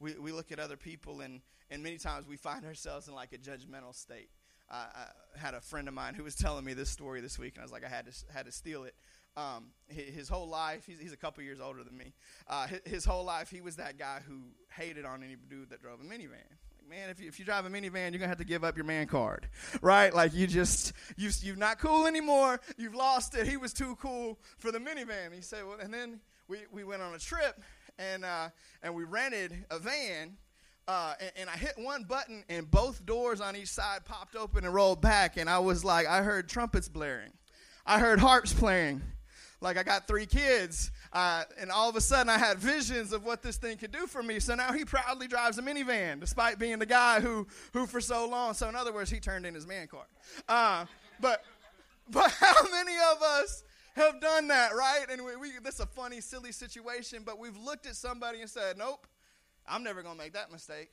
we, 0.00 0.14
we 0.14 0.32
look 0.32 0.52
at 0.52 0.58
other 0.58 0.78
people, 0.78 1.20
and, 1.20 1.42
and 1.68 1.82
many 1.82 1.98
times 1.98 2.26
we 2.26 2.38
find 2.38 2.64
ourselves 2.64 3.08
in 3.08 3.14
like 3.14 3.34
a 3.34 3.38
judgmental 3.38 3.94
state. 3.94 4.30
I, 4.70 4.76
I 4.76 5.38
had 5.38 5.54
a 5.54 5.60
friend 5.60 5.88
of 5.88 5.94
mine 5.94 6.14
who 6.14 6.24
was 6.24 6.34
telling 6.34 6.64
me 6.64 6.74
this 6.74 6.90
story 6.90 7.20
this 7.20 7.38
week, 7.38 7.54
and 7.54 7.62
I 7.62 7.64
was 7.64 7.72
like, 7.72 7.84
I 7.84 7.88
had 7.88 8.06
to 8.06 8.12
had 8.32 8.46
to 8.46 8.52
steal 8.52 8.84
it. 8.84 8.94
Um, 9.36 9.66
his, 9.86 10.14
his, 10.14 10.28
whole 10.28 10.48
life, 10.48 10.84
he's, 10.84 10.98
he's, 10.98 11.12
a 11.12 11.16
couple 11.16 11.44
years 11.44 11.60
older 11.60 11.84
than 11.84 11.96
me. 11.96 12.12
Uh, 12.48 12.66
his, 12.66 12.80
his, 12.84 13.04
whole 13.04 13.24
life, 13.24 13.50
he 13.50 13.60
was 13.60 13.76
that 13.76 13.96
guy 13.96 14.18
who 14.26 14.40
hated 14.76 15.04
on 15.04 15.22
any 15.22 15.36
dude 15.48 15.70
that 15.70 15.80
drove 15.80 16.00
a 16.00 16.02
minivan. 16.02 16.32
Like, 16.32 16.88
man, 16.88 17.08
if 17.08 17.20
you, 17.20 17.28
if 17.28 17.38
you 17.38 17.44
drive 17.44 17.64
a 17.64 17.70
minivan, 17.70 18.10
you're 18.10 18.18
gonna 18.18 18.28
have 18.28 18.38
to 18.38 18.44
give 18.44 18.64
up 18.64 18.76
your 18.76 18.86
man 18.86 19.06
card, 19.06 19.48
right? 19.80 20.12
Like 20.12 20.34
you 20.34 20.48
just 20.48 20.92
you 21.16 21.30
you're 21.42 21.56
not 21.56 21.78
cool 21.78 22.06
anymore. 22.06 22.60
You've 22.76 22.96
lost 22.96 23.36
it. 23.36 23.46
He 23.46 23.56
was 23.56 23.72
too 23.72 23.96
cool 24.00 24.40
for 24.58 24.72
the 24.72 24.78
minivan. 24.78 25.32
He 25.32 25.42
said, 25.42 25.64
well, 25.64 25.78
and 25.80 25.94
then 25.94 26.20
we, 26.48 26.58
we 26.72 26.82
went 26.82 27.02
on 27.02 27.14
a 27.14 27.18
trip 27.18 27.62
and 27.98 28.24
uh, 28.24 28.48
and 28.82 28.94
we 28.94 29.04
rented 29.04 29.66
a 29.70 29.78
van 29.78 30.36
uh, 30.88 31.12
and, 31.20 31.32
and, 31.36 31.50
I 31.50 31.56
hit 31.56 31.74
one 31.76 32.04
button, 32.04 32.42
and 32.48 32.68
both 32.68 33.04
doors 33.04 33.42
on 33.42 33.54
each 33.54 33.68
side 33.68 34.06
popped 34.06 34.34
open 34.34 34.64
and 34.64 34.72
rolled 34.72 35.02
back. 35.02 35.36
And 35.36 35.48
I 35.48 35.58
was 35.58 35.84
like, 35.84 36.06
I 36.06 36.22
heard 36.22 36.48
trumpets 36.48 36.88
blaring, 36.88 37.30
I 37.86 38.00
heard 38.00 38.18
harps 38.18 38.54
playing. 38.54 39.02
Like 39.60 39.76
I 39.76 39.82
got 39.82 40.06
three 40.06 40.24
kids, 40.24 40.92
uh, 41.12 41.42
and 41.60 41.72
all 41.72 41.90
of 41.90 41.96
a 41.96 42.00
sudden 42.00 42.30
I 42.30 42.38
had 42.38 42.58
visions 42.58 43.12
of 43.12 43.24
what 43.24 43.42
this 43.42 43.56
thing 43.56 43.76
could 43.76 43.90
do 43.90 44.06
for 44.06 44.22
me. 44.22 44.38
So 44.38 44.54
now 44.54 44.72
he 44.72 44.84
proudly 44.84 45.26
drives 45.26 45.58
a 45.58 45.62
minivan, 45.62 46.20
despite 46.20 46.60
being 46.60 46.78
the 46.78 46.86
guy 46.86 47.18
who, 47.20 47.44
who 47.72 47.86
for 47.86 48.00
so 48.00 48.28
long. 48.28 48.54
So 48.54 48.68
in 48.68 48.76
other 48.76 48.92
words, 48.92 49.10
he 49.10 49.18
turned 49.18 49.46
in 49.46 49.54
his 49.54 49.66
man 49.66 49.88
card. 49.88 50.06
Uh, 50.48 50.84
but, 51.20 51.44
but 52.10 52.30
how 52.30 52.54
many 52.70 52.94
of 53.12 53.20
us 53.20 53.64
have 53.96 54.20
done 54.20 54.46
that, 54.46 54.76
right? 54.76 55.06
And 55.10 55.24
we, 55.24 55.34
we, 55.34 55.50
this 55.60 55.74
is 55.74 55.80
a 55.80 55.86
funny, 55.86 56.20
silly 56.20 56.52
situation, 56.52 57.24
but 57.26 57.40
we've 57.40 57.56
looked 57.56 57.86
at 57.86 57.96
somebody 57.96 58.40
and 58.40 58.48
said, 58.48 58.78
"Nope, 58.78 59.08
I'm 59.70 59.82
never 59.82 60.02
going 60.02 60.16
to 60.16 60.22
make 60.22 60.34
that 60.34 60.50
mistake. 60.50 60.90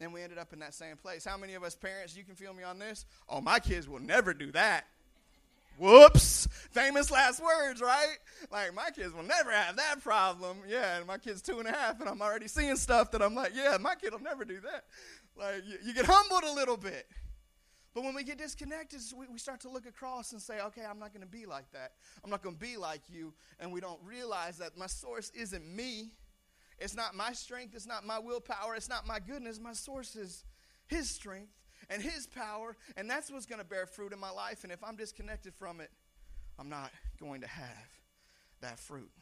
And 0.00 0.12
we 0.12 0.22
ended 0.22 0.38
up 0.38 0.52
in 0.52 0.58
that 0.58 0.74
same 0.74 0.96
place. 0.96 1.24
How 1.24 1.36
many 1.36 1.54
of 1.54 1.62
us 1.62 1.74
parents, 1.74 2.16
you 2.16 2.24
can 2.24 2.34
feel 2.34 2.52
me 2.52 2.64
on 2.64 2.78
this? 2.78 3.04
Oh, 3.28 3.40
my 3.40 3.60
kids 3.60 3.88
will 3.88 4.00
never 4.00 4.34
do 4.34 4.50
that. 4.52 4.84
Whoops. 5.78 6.48
Famous 6.70 7.10
last 7.10 7.42
words, 7.42 7.80
right? 7.80 8.16
Like, 8.50 8.74
my 8.74 8.90
kids 8.90 9.14
will 9.14 9.22
never 9.22 9.50
have 9.50 9.76
that 9.76 10.02
problem. 10.02 10.58
Yeah, 10.68 10.98
and 10.98 11.06
my 11.06 11.18
kid's 11.18 11.40
two 11.40 11.60
and 11.60 11.68
a 11.68 11.72
half, 11.72 12.00
and 12.00 12.08
I'm 12.08 12.20
already 12.20 12.48
seeing 12.48 12.76
stuff 12.76 13.10
that 13.12 13.22
I'm 13.22 13.34
like, 13.34 13.52
yeah, 13.54 13.76
my 13.80 13.94
kid 13.94 14.12
will 14.12 14.20
never 14.20 14.44
do 14.44 14.60
that. 14.60 14.84
Like, 15.36 15.62
you, 15.66 15.78
you 15.84 15.94
get 15.94 16.04
humbled 16.06 16.44
a 16.44 16.52
little 16.52 16.76
bit. 16.76 17.06
But 17.94 18.04
when 18.04 18.14
we 18.14 18.24
get 18.24 18.38
disconnected, 18.38 19.00
we, 19.16 19.26
we 19.30 19.38
start 19.38 19.60
to 19.60 19.68
look 19.68 19.86
across 19.86 20.32
and 20.32 20.40
say, 20.40 20.60
okay, 20.60 20.82
I'm 20.88 20.98
not 20.98 21.12
going 21.12 21.22
to 21.22 21.30
be 21.30 21.46
like 21.46 21.70
that. 21.72 21.92
I'm 22.24 22.30
not 22.30 22.42
going 22.42 22.56
to 22.56 22.60
be 22.60 22.76
like 22.76 23.02
you. 23.08 23.34
And 23.60 23.70
we 23.70 23.80
don't 23.80 24.00
realize 24.04 24.58
that 24.58 24.78
my 24.78 24.86
source 24.86 25.30
isn't 25.34 25.64
me. 25.64 26.12
It's 26.82 26.96
not 26.96 27.14
my 27.14 27.32
strength, 27.32 27.76
it's 27.76 27.86
not 27.86 28.04
my 28.04 28.18
willpower, 28.18 28.74
it's 28.74 28.88
not 28.88 29.06
my 29.06 29.20
goodness. 29.20 29.60
My 29.60 29.72
source 29.72 30.16
is 30.16 30.44
His 30.88 31.08
strength 31.08 31.52
and 31.88 32.02
His 32.02 32.26
power, 32.26 32.76
and 32.96 33.08
that's 33.08 33.30
what's 33.30 33.46
going 33.46 33.60
to 33.60 33.64
bear 33.64 33.86
fruit 33.86 34.12
in 34.12 34.18
my 34.18 34.30
life. 34.30 34.64
And 34.64 34.72
if 34.72 34.82
I'm 34.82 34.96
disconnected 34.96 35.54
from 35.54 35.80
it, 35.80 35.92
I'm 36.58 36.68
not 36.68 36.90
going 37.20 37.42
to 37.42 37.46
have 37.46 37.88
that 38.62 38.80
fruit. 38.80 39.12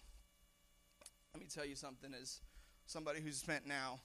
Let 1.35 1.43
me 1.43 1.49
tell 1.55 1.67
you 1.67 1.75
something 1.75 2.15
as 2.19 2.41
somebody 2.87 3.21
who's 3.21 3.37
spent 3.37 3.67
now 3.67 4.01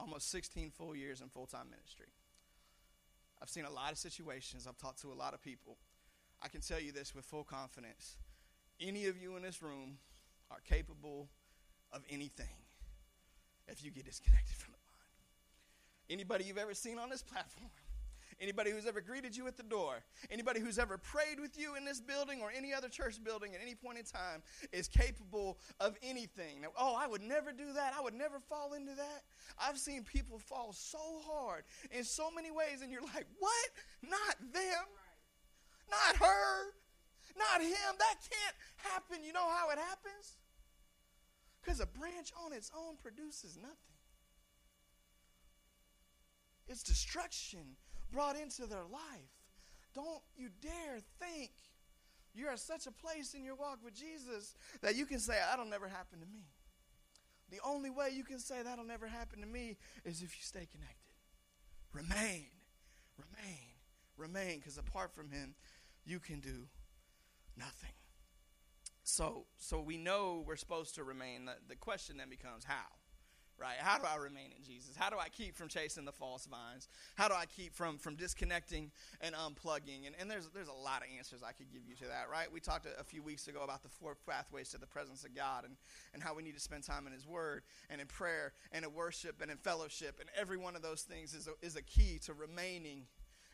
almost 0.00 0.28
16 0.32 0.70
full 0.70 0.96
years 0.96 1.20
in 1.20 1.28
full 1.28 1.46
time 1.46 1.70
ministry. 1.70 2.08
I've 3.40 3.50
seen 3.50 3.66
a 3.66 3.70
lot 3.70 3.92
of 3.92 3.98
situations, 3.98 4.66
I've 4.68 4.78
talked 4.78 5.00
to 5.02 5.12
a 5.12 5.14
lot 5.14 5.32
of 5.32 5.40
people. 5.40 5.76
I 6.42 6.48
can 6.48 6.60
tell 6.60 6.80
you 6.80 6.90
this 6.90 7.14
with 7.14 7.24
full 7.24 7.44
confidence. 7.44 8.16
Any 8.80 9.06
of 9.06 9.16
you 9.16 9.36
in 9.36 9.42
this 9.42 9.62
room 9.62 9.98
are 10.50 10.58
capable 10.66 11.28
of 11.92 12.02
anything 12.10 12.65
if 13.68 13.84
you 13.84 13.90
get 13.90 14.04
disconnected 14.04 14.56
from 14.56 14.72
the 14.72 14.78
vine. 14.78 16.14
Anybody 16.18 16.44
you've 16.44 16.58
ever 16.58 16.74
seen 16.74 16.98
on 16.98 17.10
this 17.10 17.22
platform 17.22 17.70
Anybody 18.38 18.70
who's 18.70 18.86
ever 18.86 19.00
greeted 19.00 19.34
you 19.34 19.46
at 19.46 19.56
the 19.56 19.62
door, 19.62 19.94
anybody 20.30 20.60
who's 20.60 20.78
ever 20.78 20.98
prayed 20.98 21.40
with 21.40 21.58
you 21.58 21.74
in 21.74 21.86
this 21.86 22.02
building 22.02 22.42
or 22.42 22.52
any 22.54 22.74
other 22.74 22.88
church 22.88 23.22
building 23.24 23.54
at 23.54 23.62
any 23.62 23.74
point 23.74 23.98
in 23.98 24.04
time 24.04 24.42
is 24.72 24.88
capable 24.88 25.58
of 25.80 25.96
anything. 26.02 26.60
Now, 26.60 26.68
oh, 26.78 26.94
I 26.98 27.06
would 27.06 27.22
never 27.22 27.50
do 27.52 27.72
that. 27.72 27.94
I 27.98 28.02
would 28.02 28.12
never 28.12 28.38
fall 28.38 28.74
into 28.74 28.94
that. 28.94 29.22
I've 29.58 29.78
seen 29.78 30.04
people 30.04 30.38
fall 30.38 30.74
so 30.74 30.98
hard 31.26 31.64
in 31.90 32.04
so 32.04 32.30
many 32.30 32.50
ways, 32.50 32.82
and 32.82 32.92
you're 32.92 33.00
like, 33.14 33.26
what? 33.38 33.68
Not 34.02 34.36
them. 34.52 34.84
Not 35.90 36.16
her. 36.16 36.72
Not 37.38 37.62
him. 37.62 37.96
That 37.98 38.16
can't 38.20 38.56
happen. 38.92 39.24
You 39.24 39.32
know 39.32 39.48
how 39.48 39.70
it 39.70 39.78
happens? 39.78 40.36
A 41.80 41.86
branch 41.86 42.32
on 42.44 42.52
its 42.52 42.70
own 42.76 42.96
produces 43.02 43.56
nothing. 43.56 43.76
It's 46.68 46.82
destruction 46.82 47.76
brought 48.10 48.36
into 48.36 48.66
their 48.66 48.84
life. 48.84 49.32
Don't 49.94 50.22
you 50.36 50.48
dare 50.60 51.00
think 51.20 51.50
you're 52.34 52.50
at 52.50 52.58
such 52.58 52.86
a 52.86 52.92
place 52.92 53.34
in 53.34 53.44
your 53.44 53.54
walk 53.54 53.78
with 53.84 53.94
Jesus 53.94 54.54
that 54.82 54.96
you 54.96 55.06
can 55.06 55.18
say, 55.18 55.34
That'll 55.50 55.66
never 55.66 55.88
happen 55.88 56.20
to 56.20 56.26
me. 56.26 56.44
The 57.50 57.58
only 57.64 57.90
way 57.90 58.10
you 58.12 58.24
can 58.24 58.38
say 58.38 58.62
that'll 58.62 58.84
never 58.84 59.06
happen 59.06 59.40
to 59.40 59.46
me 59.46 59.76
is 60.04 60.22
if 60.22 60.36
you 60.36 60.42
stay 60.42 60.66
connected. 60.70 61.14
Remain, 61.92 62.46
remain, 63.16 63.70
remain, 64.16 64.58
because 64.58 64.78
apart 64.78 65.14
from 65.14 65.30
Him, 65.30 65.54
you 66.04 66.18
can 66.18 66.40
do 66.40 66.66
nothing. 67.56 67.90
So, 69.08 69.46
so 69.56 69.80
we 69.80 69.96
know 69.96 70.42
we're 70.44 70.56
supposed 70.56 70.96
to 70.96 71.04
remain. 71.04 71.44
The, 71.44 71.54
the 71.68 71.76
question 71.76 72.16
then 72.16 72.28
becomes 72.28 72.64
how? 72.64 72.86
right? 73.58 73.76
How 73.78 73.98
do 73.98 74.04
I 74.04 74.16
remain 74.16 74.50
in 74.56 74.62
Jesus? 74.64 74.94
How 74.96 75.08
do 75.08 75.16
I 75.16 75.28
keep 75.28 75.56
from 75.56 75.68
chasing 75.68 76.04
the 76.04 76.12
false 76.12 76.46
vines? 76.46 76.88
How 77.14 77.28
do 77.28 77.34
I 77.34 77.46
keep 77.46 77.72
from 77.72 77.98
from 77.98 78.16
disconnecting 78.16 78.90
and 79.20 79.34
unplugging? 79.34 80.06
And, 80.06 80.14
and 80.20 80.30
there's 80.30 80.48
there's 80.48 80.68
a 80.68 80.72
lot 80.72 81.02
of 81.02 81.08
answers 81.16 81.42
I 81.42 81.52
could 81.52 81.70
give 81.72 81.82
you 81.88 81.94
to 81.96 82.04
that, 82.08 82.26
right? 82.30 82.52
We 82.52 82.60
talked 82.60 82.84
a, 82.84 83.00
a, 83.00 83.04
few 83.04 83.22
weeks 83.22 83.48
ago 83.48 83.62
about 83.62 83.82
the 83.82 83.88
four 83.88 84.16
pathways 84.28 84.68
to 84.70 84.78
the 84.78 84.86
presence 84.86 85.24
of 85.24 85.34
God 85.34 85.64
and, 85.64 85.76
and 86.12 86.22
how 86.22 86.34
we 86.34 86.42
need 86.42 86.54
to 86.54 86.60
spend 86.60 86.82
time 86.82 87.06
in 87.06 87.12
His 87.12 87.26
Word 87.26 87.62
and 87.88 88.00
in 88.00 88.08
prayer 88.08 88.52
and 88.72 88.84
in 88.84 88.92
worship 88.92 89.40
and 89.40 89.50
in 89.50 89.56
fellowship. 89.56 90.18
And 90.20 90.28
every 90.38 90.58
one 90.58 90.76
of 90.76 90.82
those 90.82 91.02
things 91.02 91.32
is 91.32 91.48
a, 91.48 91.64
is 91.64 91.76
a 91.76 91.82
key 91.82 92.18
to 92.26 92.34
remaining 92.34 93.04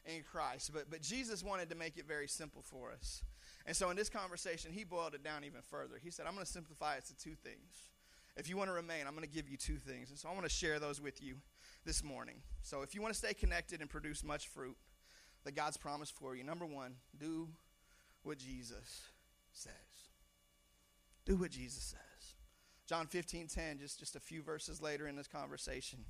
in 0.05 0.23
Christ. 0.23 0.73
But, 0.73 0.91
but 0.91 1.03
Jesus 1.03 1.45
wanted 1.45 1.71
to 1.71 1.77
make 1.77 1.97
it 1.97 2.09
very 2.09 2.27
simple 2.27 2.62
for 2.62 2.91
us. 2.91 3.23
And 3.66 3.77
so 3.77 3.90
in 3.90 3.96
this 3.96 4.09
conversation, 4.09 4.72
He 4.72 4.85
boiled 4.85 5.14
it 5.14 5.22
down 5.22 5.44
even 5.44 5.61
further. 5.62 5.94
He 6.03 6.11
said, 6.11 6.27
I'm 6.27 6.35
going 6.35 6.46
to 6.46 6.51
simplify 6.53 6.96
it 6.96 7.05
to 7.07 7.16
two 7.16 7.35
things 7.35 7.90
if 8.37 8.48
you 8.48 8.57
want 8.57 8.70
to 8.70 8.75
remain, 8.75 9.07
I'm 9.07 9.14
going 9.14 9.27
to 9.27 9.33
give 9.33 9.48
you 9.48 9.57
two 9.57 9.77
things. 9.77 10.11
And 10.11 10.18
so 10.18 10.29
I 10.29 10.33
want 10.33 10.44
to 10.44 10.51
share 10.51 10.79
those 10.79 11.01
with 11.01 11.22
you 11.22 11.37
this 11.85 12.03
morning. 12.03 12.37
So 12.62 12.83
if 12.83 12.94
you 12.94 13.03
want 13.03 13.12
to 13.12 13.18
stay 13.18 13.35
connected 13.35 13.81
and 13.81 13.90
produce 13.90 14.25
much 14.25 14.48
fruit 14.48 14.77
that 15.44 15.55
God's 15.55 15.77
promised 15.77 16.14
for 16.14 16.35
you, 16.35 16.44
number 16.44 16.64
one, 16.64 16.94
do 17.18 17.48
what 18.22 18.38
Jesus 18.38 19.03
says. 19.53 19.72
Do 21.27 21.37
what 21.37 21.51
Jesus 21.51 21.83
says. 21.83 21.98
John 22.87 23.07
15, 23.07 23.48
10, 23.48 23.79
just, 23.79 24.01
just 24.01 24.16
a 24.16 24.20
few 24.20 24.42
verses 24.42 24.81
later 24.81 25.07
in 25.07 25.16
this 25.16 25.29
conversation, 25.29 26.01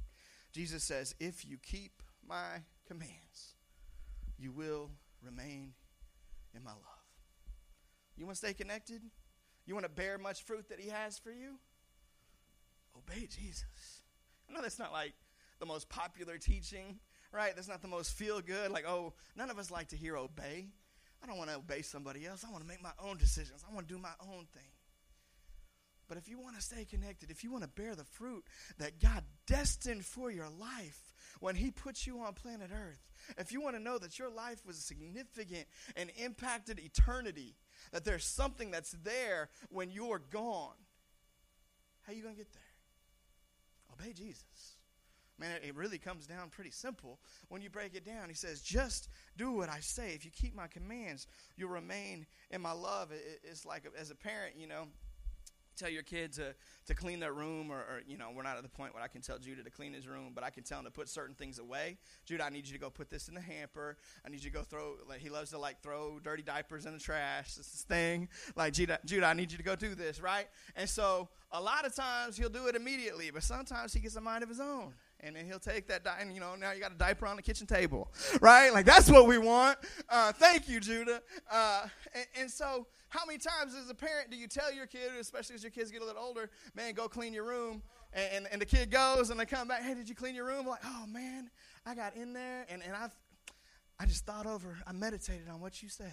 Jesus 0.52 0.84
says, 0.84 1.14
If 1.18 1.44
you 1.44 1.58
keep 1.62 2.02
my 2.26 2.62
commands, 2.86 3.54
you 4.38 4.52
will 4.52 4.90
remain 5.22 5.72
in 6.54 6.62
my 6.62 6.70
love. 6.70 6.91
You 8.22 8.26
want 8.26 8.36
to 8.38 8.46
stay 8.46 8.54
connected? 8.54 9.02
You 9.66 9.74
want 9.74 9.84
to 9.84 9.90
bear 9.90 10.16
much 10.16 10.44
fruit 10.44 10.68
that 10.68 10.78
He 10.78 10.90
has 10.90 11.18
for 11.18 11.32
you? 11.32 11.58
obey 12.96 13.26
Jesus. 13.26 14.04
I 14.48 14.52
know 14.52 14.62
that's 14.62 14.78
not 14.78 14.92
like 14.92 15.14
the 15.58 15.66
most 15.66 15.88
popular 15.88 16.38
teaching, 16.38 17.00
right? 17.32 17.52
That's 17.56 17.66
not 17.66 17.82
the 17.82 17.88
most 17.88 18.12
feel 18.12 18.40
good. 18.40 18.70
Like, 18.70 18.86
oh, 18.86 19.14
none 19.34 19.50
of 19.50 19.58
us 19.58 19.72
like 19.72 19.88
to 19.88 19.96
hear 19.96 20.16
obey. 20.16 20.68
I 21.20 21.26
don't 21.26 21.36
want 21.36 21.50
to 21.50 21.56
obey 21.56 21.82
somebody 21.82 22.24
else. 22.24 22.44
I 22.46 22.52
want 22.52 22.62
to 22.62 22.68
make 22.68 22.80
my 22.80 22.92
own 23.04 23.16
decisions. 23.16 23.64
I 23.68 23.74
want 23.74 23.88
to 23.88 23.94
do 23.94 24.00
my 24.00 24.14
own 24.20 24.46
thing. 24.54 24.70
But 26.08 26.16
if 26.16 26.28
you 26.28 26.38
want 26.38 26.54
to 26.54 26.62
stay 26.62 26.84
connected, 26.84 27.28
if 27.28 27.42
you 27.42 27.50
want 27.50 27.64
to 27.64 27.70
bear 27.70 27.96
the 27.96 28.04
fruit 28.04 28.44
that 28.78 29.00
God 29.00 29.24
destined 29.48 30.04
for 30.04 30.30
your 30.30 30.48
life 30.60 31.12
when 31.40 31.56
He 31.56 31.72
put 31.72 32.06
you 32.06 32.20
on 32.20 32.34
planet 32.34 32.70
Earth, 32.72 33.02
if 33.38 33.50
you 33.50 33.60
want 33.62 33.76
to 33.76 33.82
know 33.82 33.98
that 33.98 34.18
your 34.18 34.30
life 34.30 34.60
was 34.66 34.76
significant 34.76 35.66
and 35.96 36.10
impacted 36.22 36.78
eternity, 36.78 37.54
that 37.92 38.04
there's 38.04 38.24
something 38.24 38.70
that's 38.70 38.96
there 39.04 39.48
when 39.70 39.90
you're 39.90 40.22
gone, 40.30 40.74
how 42.02 42.12
are 42.12 42.16
you 42.16 42.22
going 42.22 42.34
to 42.34 42.38
get 42.38 42.52
there? 42.52 42.62
obey 44.02 44.12
Jesus. 44.12 44.76
Man, 45.38 45.50
it 45.62 45.74
really 45.74 45.98
comes 45.98 46.26
down 46.26 46.50
pretty 46.50 46.70
simple 46.70 47.18
when 47.48 47.62
you 47.62 47.70
break 47.70 47.94
it 47.94 48.04
down. 48.04 48.28
He 48.28 48.34
says, 48.34 48.60
just 48.60 49.08
do 49.36 49.50
what 49.50 49.68
I 49.68 49.80
say. 49.80 50.12
If 50.14 50.24
you 50.24 50.30
keep 50.30 50.54
my 50.54 50.66
commands, 50.66 51.26
you'll 51.56 51.70
remain 51.70 52.26
in 52.50 52.60
my 52.60 52.72
love. 52.72 53.10
It's 53.42 53.66
like 53.66 53.84
as 53.98 54.10
a 54.10 54.14
parent, 54.14 54.54
you 54.56 54.66
know, 54.66 54.86
tell 55.76 55.88
your 55.88 56.02
kid 56.02 56.32
to, 56.34 56.54
to 56.86 56.94
clean 56.94 57.20
their 57.20 57.32
room, 57.32 57.70
or, 57.70 57.78
or, 57.78 58.02
you 58.06 58.16
know, 58.16 58.30
we're 58.34 58.42
not 58.42 58.56
at 58.56 58.62
the 58.62 58.68
point 58.68 58.94
where 58.94 59.02
I 59.02 59.08
can 59.08 59.20
tell 59.20 59.38
Judah 59.38 59.62
to 59.62 59.70
clean 59.70 59.92
his 59.92 60.06
room, 60.06 60.32
but 60.34 60.44
I 60.44 60.50
can 60.50 60.62
tell 60.62 60.78
him 60.78 60.84
to 60.84 60.90
put 60.90 61.08
certain 61.08 61.34
things 61.34 61.58
away. 61.58 61.98
Judah, 62.24 62.44
I 62.44 62.50
need 62.50 62.66
you 62.66 62.72
to 62.72 62.78
go 62.78 62.90
put 62.90 63.10
this 63.10 63.28
in 63.28 63.34
the 63.34 63.40
hamper. 63.40 63.96
I 64.26 64.30
need 64.30 64.42
you 64.42 64.50
to 64.50 64.56
go 64.56 64.62
throw, 64.62 64.94
like, 65.08 65.20
he 65.20 65.30
loves 65.30 65.50
to, 65.50 65.58
like, 65.58 65.82
throw 65.82 66.18
dirty 66.18 66.42
diapers 66.42 66.86
in 66.86 66.92
the 66.92 67.00
trash. 67.00 67.54
This 67.54 67.72
is 67.74 67.82
thing. 67.82 68.28
Like, 68.56 68.72
Judah, 68.72 68.98
Judah, 69.04 69.26
I 69.26 69.34
need 69.34 69.52
you 69.52 69.58
to 69.58 69.64
go 69.64 69.76
do 69.76 69.94
this, 69.94 70.20
right? 70.20 70.48
And 70.76 70.88
so 70.88 71.28
a 71.50 71.60
lot 71.60 71.84
of 71.86 71.94
times 71.94 72.36
he'll 72.36 72.48
do 72.48 72.66
it 72.66 72.76
immediately, 72.76 73.30
but 73.30 73.42
sometimes 73.42 73.92
he 73.92 74.00
gets 74.00 74.16
a 74.16 74.20
mind 74.20 74.42
of 74.42 74.48
his 74.48 74.60
own 74.60 74.94
and 75.22 75.36
then 75.36 75.46
he'll 75.46 75.58
take 75.58 75.86
that 75.88 76.04
di- 76.04 76.16
and 76.20 76.34
you 76.34 76.40
know 76.40 76.54
now 76.54 76.72
you 76.72 76.80
got 76.80 76.92
a 76.92 76.96
diaper 76.96 77.26
on 77.26 77.36
the 77.36 77.42
kitchen 77.42 77.66
table 77.66 78.10
right 78.40 78.72
like 78.72 78.84
that's 78.84 79.10
what 79.10 79.26
we 79.26 79.38
want 79.38 79.78
uh, 80.08 80.32
thank 80.32 80.68
you 80.68 80.80
judah 80.80 81.22
uh, 81.50 81.86
and, 82.14 82.26
and, 82.40 82.50
so 82.50 82.86
how 83.12 83.26
many 83.26 83.38
times 83.38 83.74
as 83.74 83.90
a 83.90 83.94
parent 83.94 84.30
do 84.30 84.36
you 84.38 84.48
tell 84.48 84.72
your 84.72 84.86
kid 84.86 85.10
especially 85.20 85.54
as 85.54 85.62
your 85.62 85.70
kids 85.70 85.90
get 85.90 86.00
a 86.00 86.04
little 86.04 86.22
older 86.22 86.48
man 86.74 86.94
go 86.94 87.08
clean 87.08 87.34
your 87.34 87.44
room 87.44 87.82
and, 88.14 88.28
and, 88.34 88.48
and 88.52 88.62
the 88.62 88.66
kid 88.66 88.90
goes 88.90 89.28
and 89.28 89.38
they 89.38 89.44
come 89.44 89.68
back 89.68 89.82
hey 89.82 89.92
did 89.92 90.08
you 90.08 90.14
clean 90.14 90.34
your 90.34 90.46
room 90.46 90.66
like 90.66 90.80
oh 90.82 91.04
man 91.06 91.50
i 91.84 91.94
got 91.94 92.16
in 92.16 92.32
there 92.32 92.64
and, 92.70 92.82
and 92.82 92.96
i 92.96 93.08
i 94.00 94.06
just 94.06 94.24
thought 94.24 94.46
over 94.46 94.78
i 94.86 94.92
meditated 94.92 95.46
on 95.52 95.60
what 95.60 95.82
you 95.82 95.90
said 95.90 96.10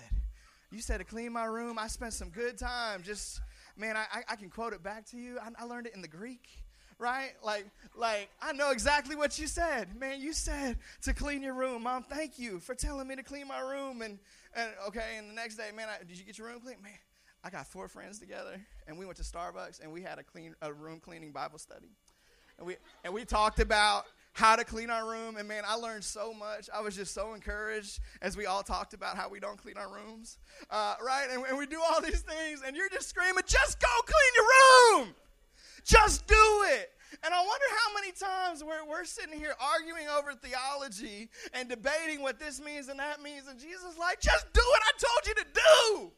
you 0.71 0.81
said 0.81 0.97
to 0.97 1.05
clean 1.05 1.31
my 1.31 1.45
room 1.45 1.79
i 1.79 1.87
spent 1.87 2.11
some 2.11 2.29
good 2.29 2.57
time 2.57 3.01
just 3.01 3.39
man 3.77 3.95
i, 3.95 4.03
I, 4.13 4.23
I 4.33 4.35
can 4.35 4.49
quote 4.49 4.73
it 4.73 4.83
back 4.83 5.05
to 5.11 5.17
you 5.17 5.39
I, 5.39 5.63
I 5.63 5.65
learned 5.65 5.87
it 5.87 5.95
in 5.95 6.01
the 6.01 6.07
greek 6.09 6.49
right? 6.99 7.31
Like, 7.41 7.65
like 7.95 8.29
I 8.41 8.51
know 8.51 8.71
exactly 8.71 9.15
what 9.15 9.39
you 9.39 9.47
said, 9.47 9.97
man. 9.97 10.19
You 10.19 10.33
said 10.33 10.77
to 11.03 11.13
clean 11.13 11.41
your 11.41 11.53
room, 11.53 11.83
mom. 11.83 12.03
Thank 12.03 12.37
you 12.37 12.59
for 12.59 12.75
telling 12.75 13.07
me 13.07 13.15
to 13.15 13.23
clean 13.23 13.47
my 13.47 13.61
room. 13.61 14.01
And 14.01 14.19
and 14.55 14.69
okay, 14.87 15.15
and 15.17 15.29
the 15.29 15.33
next 15.33 15.55
day, 15.55 15.69
man, 15.75 15.87
I, 15.89 16.03
did 16.03 16.17
you 16.17 16.25
get 16.25 16.37
your 16.37 16.47
room 16.47 16.59
clean, 16.59 16.77
man? 16.81 16.93
I 17.43 17.49
got 17.49 17.67
four 17.67 17.87
friends 17.87 18.19
together, 18.19 18.59
and 18.87 18.97
we 18.97 19.05
went 19.05 19.17
to 19.17 19.23
Starbucks, 19.23 19.81
and 19.81 19.91
we 19.91 20.01
had 20.01 20.19
a 20.19 20.23
clean 20.23 20.55
a 20.61 20.73
room 20.73 20.99
cleaning 20.99 21.31
Bible 21.31 21.59
study, 21.59 21.89
and 22.57 22.67
we 22.67 22.75
and 23.03 23.13
we 23.13 23.25
talked 23.25 23.59
about 23.59 24.05
how 24.33 24.55
to 24.55 24.63
clean 24.63 24.89
our 24.89 25.09
room. 25.09 25.37
And 25.37 25.47
man, 25.47 25.63
I 25.67 25.75
learned 25.75 26.03
so 26.03 26.33
much. 26.33 26.69
I 26.73 26.81
was 26.81 26.95
just 26.95 27.13
so 27.13 27.33
encouraged 27.33 27.99
as 28.21 28.37
we 28.37 28.45
all 28.45 28.63
talked 28.63 28.93
about 28.93 29.17
how 29.17 29.29
we 29.29 29.39
don't 29.39 29.57
clean 29.57 29.77
our 29.77 29.89
rooms, 29.89 30.37
uh, 30.69 30.95
right? 31.03 31.27
And, 31.31 31.43
and 31.45 31.57
we 31.57 31.65
do 31.65 31.79
all 31.81 32.01
these 32.01 32.21
things, 32.21 32.61
and 32.65 32.75
you're 32.75 32.89
just 32.89 33.09
screaming, 33.09 33.43
just 33.45 33.79
go 33.79 33.87
clean 34.05 34.33
your 34.35 35.05
room. 35.05 35.15
Just 35.85 36.27
do 36.27 36.35
it. 36.35 36.91
And 37.23 37.33
I 37.33 37.39
wonder 37.39 37.65
how 37.77 37.93
many 37.93 38.11
times 38.11 38.63
we're, 38.63 38.85
we're 38.87 39.05
sitting 39.05 39.37
here 39.37 39.53
arguing 39.59 40.07
over 40.07 40.33
theology 40.33 41.29
and 41.53 41.67
debating 41.67 42.21
what 42.21 42.39
this 42.39 42.61
means 42.61 42.87
and 42.87 42.99
that 42.99 43.21
means, 43.21 43.47
and 43.47 43.59
Jesus 43.59 43.93
is 43.93 43.97
like, 43.97 44.21
just 44.21 44.51
do 44.53 44.61
what 44.61 44.81
I 44.83 44.91
told 44.97 45.27
you 45.27 45.33
to 45.35 45.47
do. 45.53 46.11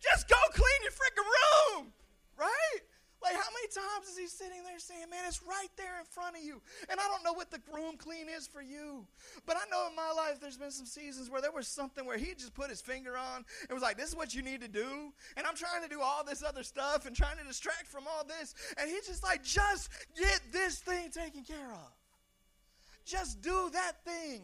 Just 0.00 0.28
go 0.28 0.36
clean 0.52 0.80
your 0.82 0.92
freaking 0.92 1.28
room, 1.28 1.92
right? 2.38 2.80
Like, 3.22 3.34
how 3.34 3.50
many 3.52 3.68
times 3.68 4.08
is 4.08 4.16
he 4.16 4.26
sitting 4.26 4.64
there 4.64 4.78
saying, 4.78 5.04
Man, 5.10 5.24
it's 5.26 5.42
right 5.42 5.68
there 5.76 5.98
in 5.98 6.06
front 6.06 6.36
of 6.36 6.42
you? 6.42 6.62
And 6.88 6.98
I 6.98 7.06
don't 7.08 7.22
know 7.22 7.34
what 7.34 7.50
the 7.50 7.60
room 7.72 7.96
clean 7.98 8.28
is 8.28 8.46
for 8.46 8.62
you. 8.62 9.06
But 9.44 9.56
I 9.56 9.68
know 9.70 9.88
in 9.90 9.94
my 9.94 10.10
life 10.16 10.40
there's 10.40 10.56
been 10.56 10.70
some 10.70 10.86
seasons 10.86 11.28
where 11.28 11.42
there 11.42 11.52
was 11.52 11.68
something 11.68 12.06
where 12.06 12.16
he 12.16 12.32
just 12.34 12.54
put 12.54 12.70
his 12.70 12.80
finger 12.80 13.18
on 13.18 13.44
and 13.68 13.70
was 13.70 13.82
like, 13.82 13.98
This 13.98 14.08
is 14.08 14.16
what 14.16 14.34
you 14.34 14.40
need 14.40 14.62
to 14.62 14.68
do. 14.68 15.12
And 15.36 15.46
I'm 15.46 15.54
trying 15.54 15.82
to 15.82 15.88
do 15.88 16.00
all 16.00 16.24
this 16.24 16.42
other 16.42 16.62
stuff 16.62 17.04
and 17.04 17.14
trying 17.14 17.36
to 17.36 17.44
distract 17.44 17.86
from 17.88 18.04
all 18.08 18.24
this. 18.24 18.54
And 18.78 18.88
he's 18.88 19.06
just 19.06 19.22
like, 19.22 19.44
Just 19.44 19.90
get 20.16 20.40
this 20.50 20.78
thing 20.78 21.10
taken 21.10 21.44
care 21.44 21.72
of. 21.72 21.92
Just 23.04 23.42
do 23.42 23.70
that 23.72 24.02
thing. 24.04 24.42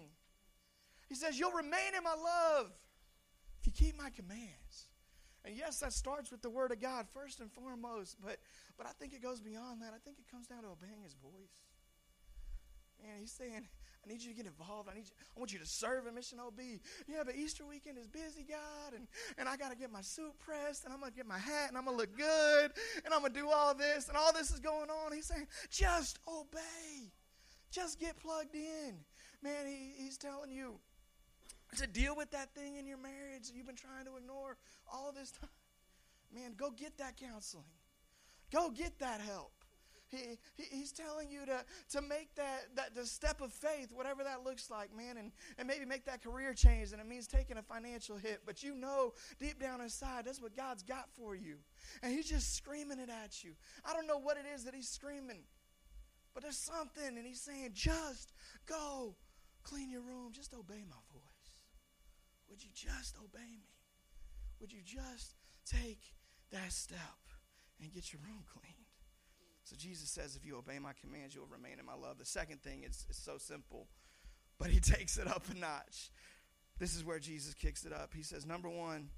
He 1.09 1.15
says, 1.15 1.39
You'll 1.39 1.53
remain 1.53 1.95
in 1.97 2.05
my 2.05 2.15
love 2.15 2.73
if 3.61 3.67
you 3.67 3.73
keep 3.73 3.97
my 3.97 4.11
commands. 4.11 4.89
And 5.47 5.57
yes, 5.57 5.79
that 5.79 5.93
starts 5.93 6.33
with 6.33 6.43
the 6.43 6.51
Word 6.51 6.73
of 6.73 6.81
God 6.81 7.07
first 7.15 7.39
and 7.39 7.51
foremost, 7.53 8.17
but, 8.21 8.39
but 8.77 8.87
I 8.87 8.91
think 8.99 9.15
it 9.15 9.23
goes 9.23 9.41
beyond 9.41 9.81
that. 9.81 9.93
I 9.95 9.99
think 10.05 10.19
it 10.19 10.29
comes 10.29 10.49
down 10.49 10.63
to 10.63 10.71
obeying 10.71 11.03
His 11.05 11.15
voice. 11.15 11.55
Man, 13.01 13.21
He's 13.21 13.31
saying, 13.31 13.69
I 14.07 14.13
need 14.13 14.23
you 14.23 14.31
to 14.31 14.37
get 14.37 14.47
involved. 14.47 14.89
I 14.91 14.95
need 14.95 15.07
you, 15.07 15.15
I 15.37 15.39
want 15.39 15.53
you 15.53 15.61
to 15.61 15.67
serve 15.67 16.09
in 16.09 16.17
Mission 16.17 16.39
OB. 16.45 16.59
Yeah, 17.07 17.23
but 17.25 17.37
Easter 17.37 17.65
weekend 17.65 17.97
is 17.97 18.09
busy, 18.09 18.45
God, 18.49 18.95
and, 18.95 19.07
and 19.39 19.49
I 19.49 19.57
got 19.57 19.71
to 19.71 19.77
get 19.77 19.93
my 19.93 20.01
suit 20.01 20.37
pressed, 20.41 20.85
and 20.85 20.93
I'm 20.93 20.99
going 20.99 21.13
to 21.13 21.17
get 21.17 21.27
my 21.27 21.39
hat, 21.39 21.69
and 21.69 21.79
I'm 21.79 21.85
going 21.85 21.97
to 21.97 22.03
look 22.03 22.17
good, 22.17 22.73
and 23.05 23.15
I'm 23.15 23.21
going 23.21 23.33
to 23.33 23.39
do 23.39 23.49
all 23.49 23.73
this, 23.73 24.09
and 24.09 24.17
all 24.17 24.33
this 24.33 24.51
is 24.51 24.59
going 24.59 24.91
on. 24.91 25.13
He's 25.13 25.27
saying, 25.27 25.47
just 25.71 26.19
obey. 26.27 27.13
Just 27.71 28.01
get 28.01 28.19
plugged 28.19 28.55
in. 28.57 28.95
Man, 29.43 29.67
he, 29.67 29.93
he's 29.97 30.19
telling 30.19 30.51
you 30.51 30.81
to 31.77 31.87
deal 31.87 32.17
with 32.17 32.31
that 32.33 32.55
thing 32.55 32.77
in 32.77 32.87
your 32.87 32.99
marriage 32.99 33.49
that 33.49 33.55
you've 33.55 33.67
been 33.67 33.77
trying 33.77 34.05
to 34.07 34.17
ignore 34.17 34.57
all 34.93 35.12
this 35.12 35.31
time. 35.31 35.51
Man, 36.35 36.55
go 36.57 36.71
get 36.71 36.99
that 36.99 37.17
counseling. 37.17 37.65
Go 38.53 38.71
get 38.71 38.99
that 38.99 39.21
help. 39.21 39.53
He, 40.09 40.39
he, 40.57 40.65
he's 40.71 40.93
telling 40.93 41.31
you 41.31 41.45
to, 41.47 41.65
to 41.91 42.01
make 42.01 42.35
that, 42.37 42.67
that 42.77 42.95
the 42.95 43.05
step 43.05 43.41
of 43.41 43.53
faith, 43.53 43.91
whatever 43.93 44.23
that 44.23 44.45
looks 44.45 44.71
like, 44.71 44.97
man, 44.97 45.17
and, 45.17 45.33
and 45.59 45.67
maybe 45.67 45.85
make 45.85 46.05
that 46.05 46.23
career 46.23 46.55
change, 46.55 46.93
and 46.93 47.01
it 47.01 47.09
means 47.09 47.27
taking 47.27 47.57
a 47.57 47.62
financial 47.62 48.17
hit. 48.17 48.43
But 48.47 48.62
you 48.62 48.75
know 48.75 49.15
deep 49.41 49.61
down 49.61 49.81
inside 49.81 50.25
that's 50.25 50.41
what 50.41 50.57
God's 50.57 50.85
got 50.85 51.09
for 51.17 51.35
you. 51.35 51.57
And 52.03 52.12
he's 52.12 52.29
just 52.29 52.55
screaming 52.55 53.01
it 53.01 53.11
at 53.11 53.43
you. 53.43 53.53
I 53.85 53.93
don't 53.93 54.07
know 54.07 54.19
what 54.19 54.37
it 54.37 54.45
is 54.55 54.65
that 54.65 54.75
he's 54.75 54.89
screaming, 54.89 55.43
but 56.35 56.43
there's 56.43 56.59
something, 56.59 57.17
and 57.17 57.27
he's 57.27 57.41
saying, 57.41 57.71
just 57.73 58.33
go 58.67 59.17
clean 59.65 59.91
your 59.91 60.03
room. 60.03 60.31
Just 60.33 60.55
obey 60.55 60.85
my 60.89 60.97
voice. 61.12 61.36
Would 62.51 62.63
you 62.63 62.71
just 62.75 63.17
obey 63.19 63.51
me? 63.53 63.69
Would 64.61 64.73
you 64.73 64.81
just 64.85 65.35
take 65.71 66.01
that 66.53 66.73
step 66.73 66.99
and 67.81 67.93
get 67.93 68.13
your 68.13 68.21
room 68.23 68.45
cleaned? 68.53 68.75
So 69.65 69.75
Jesus 69.77 70.09
says, 70.11 70.37
if 70.37 70.47
you 70.47 70.57
obey 70.57 70.79
my 70.79 70.93
commands, 71.01 71.35
you'll 71.35 71.47
remain 71.47 71.79
in 71.81 71.87
my 71.87 71.95
love. 71.95 72.19
The 72.19 72.25
second 72.25 72.63
thing 72.63 72.85
is, 72.85 73.05
is 73.11 73.17
so 73.17 73.37
simple, 73.37 73.89
but 74.59 74.71
he 74.71 74.81
takes 74.81 75.19
it 75.19 75.27
up 75.27 75.45
a 75.51 75.59
notch. 75.59 76.11
This 76.79 76.95
is 76.95 77.05
where 77.05 77.19
Jesus 77.19 77.55
kicks 77.55 77.85
it 77.85 77.93
up. 77.93 78.13
He 78.15 78.23
says, 78.23 78.47
number 78.47 78.69
one, 78.69 79.09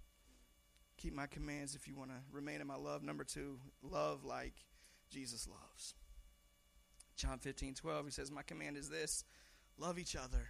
keep 0.96 1.14
my 1.14 1.26
commands 1.26 1.74
if 1.74 1.86
you 1.86 1.96
want 1.96 2.10
to 2.10 2.16
remain 2.32 2.60
in 2.60 2.66
my 2.66 2.76
love. 2.76 3.02
Number 3.02 3.24
two, 3.24 3.58
love 3.82 4.24
like 4.24 4.54
Jesus 5.10 5.46
loves. 5.46 5.94
John 7.16 7.38
15, 7.38 7.74
12, 7.74 8.04
he 8.06 8.10
says, 8.12 8.30
My 8.30 8.42
command 8.42 8.76
is 8.76 8.88
this 8.88 9.24
love 9.76 9.98
each 9.98 10.14
other 10.14 10.48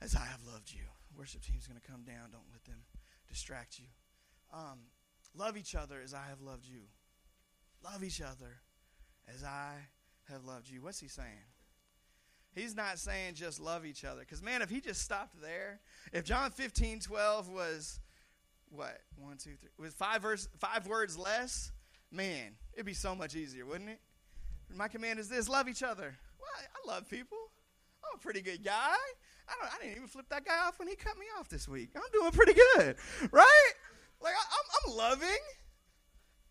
as 0.00 0.14
I 0.14 0.24
have 0.24 0.40
loved 0.46 0.72
you. 0.72 0.84
Worship 1.20 1.42
team's 1.42 1.66
going 1.66 1.78
to 1.78 1.86
come 1.86 2.02
down. 2.02 2.30
Don't 2.32 2.48
let 2.50 2.64
them 2.64 2.78
distract 3.28 3.78
you. 3.78 3.84
Um, 4.54 4.78
love 5.36 5.58
each 5.58 5.74
other 5.74 6.00
as 6.02 6.14
I 6.14 6.22
have 6.30 6.40
loved 6.40 6.64
you. 6.66 6.80
Love 7.84 8.02
each 8.02 8.22
other 8.22 8.62
as 9.28 9.44
I 9.44 9.74
have 10.30 10.46
loved 10.46 10.70
you. 10.70 10.80
What's 10.80 10.98
he 10.98 11.08
saying? 11.08 11.44
He's 12.54 12.74
not 12.74 12.98
saying 12.98 13.34
just 13.34 13.60
love 13.60 13.84
each 13.84 14.02
other. 14.02 14.20
Because, 14.20 14.42
man, 14.42 14.62
if 14.62 14.70
he 14.70 14.80
just 14.80 15.02
stopped 15.02 15.38
there, 15.42 15.80
if 16.10 16.24
John 16.24 16.52
15, 16.52 17.00
12 17.00 17.50
was, 17.50 18.00
what, 18.70 19.02
one, 19.14 19.36
two, 19.36 19.56
three, 19.60 19.68
was 19.78 19.92
five, 19.92 20.22
verse, 20.22 20.48
five 20.58 20.86
words 20.86 21.18
less, 21.18 21.70
man, 22.10 22.52
it'd 22.72 22.86
be 22.86 22.94
so 22.94 23.14
much 23.14 23.36
easier, 23.36 23.66
wouldn't 23.66 23.90
it? 23.90 24.00
My 24.74 24.88
command 24.88 25.18
is 25.18 25.28
this 25.28 25.50
love 25.50 25.68
each 25.68 25.82
other. 25.82 26.16
Well, 26.40 26.48
I 26.56 26.94
love 26.94 27.10
people. 27.10 27.36
I'm 28.02 28.18
a 28.18 28.22
pretty 28.22 28.40
good 28.40 28.64
guy. 28.64 28.96
I, 29.50 29.54
don't, 29.60 29.74
I 29.74 29.78
didn't 29.82 29.96
even 29.96 30.08
flip 30.08 30.26
that 30.30 30.44
guy 30.44 30.58
off 30.66 30.78
when 30.78 30.88
he 30.88 30.94
cut 30.94 31.18
me 31.18 31.26
off 31.38 31.48
this 31.48 31.66
week. 31.66 31.90
I'm 31.96 32.02
doing 32.12 32.30
pretty 32.30 32.54
good, 32.54 32.96
right? 33.32 33.72
Like, 34.20 34.34
I, 34.34 34.44
I'm, 34.52 34.92
I'm 34.92 34.96
loving. 34.96 35.42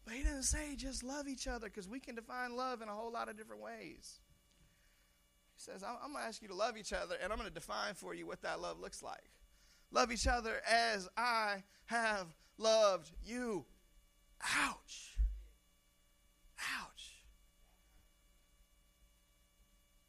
But 0.06 0.16
he 0.16 0.24
doesn't 0.24 0.44
say 0.44 0.76
just 0.76 1.04
love 1.04 1.28
each 1.28 1.48
other 1.48 1.68
because 1.68 1.88
we 1.88 2.00
can 2.00 2.16
define 2.16 2.56
love 2.56 2.82
in 2.82 2.90
a 2.90 2.94
whole 2.94 3.12
lot 3.12 3.30
of 3.30 3.38
different 3.38 3.62
ways. 3.62 4.20
He 5.56 5.62
says, 5.62 5.84
I'm, 5.84 5.96
I'm 6.04 6.12
going 6.12 6.24
to 6.24 6.28
ask 6.28 6.42
you 6.42 6.48
to 6.48 6.56
love 6.56 6.78
each 6.78 6.94
other, 6.94 7.16
and 7.22 7.32
I'm 7.32 7.38
going 7.38 7.50
to 7.50 7.54
define 7.54 7.94
for 7.94 8.14
you 8.14 8.26
what 8.26 8.42
that 8.42 8.60
love 8.60 8.80
looks 8.80 9.04
like. 9.04 9.32
Love 9.92 10.12
each 10.12 10.28
other 10.28 10.62
as 10.70 11.08
I 11.16 11.64
have 11.86 12.28
loved 12.58 13.12
you. 13.24 13.66
Ouch. 14.42 15.18
Ouch. 16.82 17.24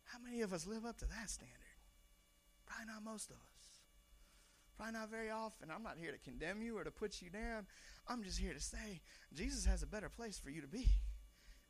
How 0.04 0.18
many 0.18 0.42
of 0.42 0.52
us 0.52 0.66
live 0.66 0.84
up 0.84 0.98
to 0.98 1.06
that 1.06 1.30
standard? 1.30 1.59
Probably 2.80 2.94
not 2.94 3.12
most 3.12 3.28
of 3.28 3.36
us. 3.36 3.68
Probably 4.76 4.94
not 4.94 5.10
very 5.10 5.30
often. 5.30 5.70
I'm 5.70 5.82
not 5.82 5.96
here 6.00 6.12
to 6.12 6.18
condemn 6.18 6.62
you 6.62 6.78
or 6.78 6.84
to 6.84 6.90
put 6.90 7.20
you 7.20 7.28
down. 7.28 7.66
I'm 8.08 8.22
just 8.22 8.38
here 8.38 8.54
to 8.54 8.60
say 8.60 9.02
Jesus 9.34 9.66
has 9.66 9.82
a 9.82 9.86
better 9.86 10.08
place 10.08 10.38
for 10.38 10.48
you 10.48 10.62
to 10.62 10.66
be, 10.66 10.86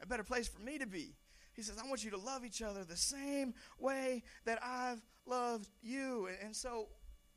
a 0.01 0.07
better 0.07 0.23
place 0.23 0.47
for 0.47 0.61
me 0.61 0.79
to 0.79 0.87
be. 0.87 1.17
He 1.55 1.63
says, 1.63 1.77
I 1.83 1.89
want 1.89 2.05
you 2.05 2.13
to 2.13 2.17
love 2.17 2.45
each 2.45 2.63
other 2.63 2.85
the 2.85 2.97
same 2.97 3.55
way 3.81 4.23
that 4.45 4.61
I've 4.63 5.03
loved 5.27 5.69
you. 5.83 6.29
And 6.45 6.55
so, 6.55 6.87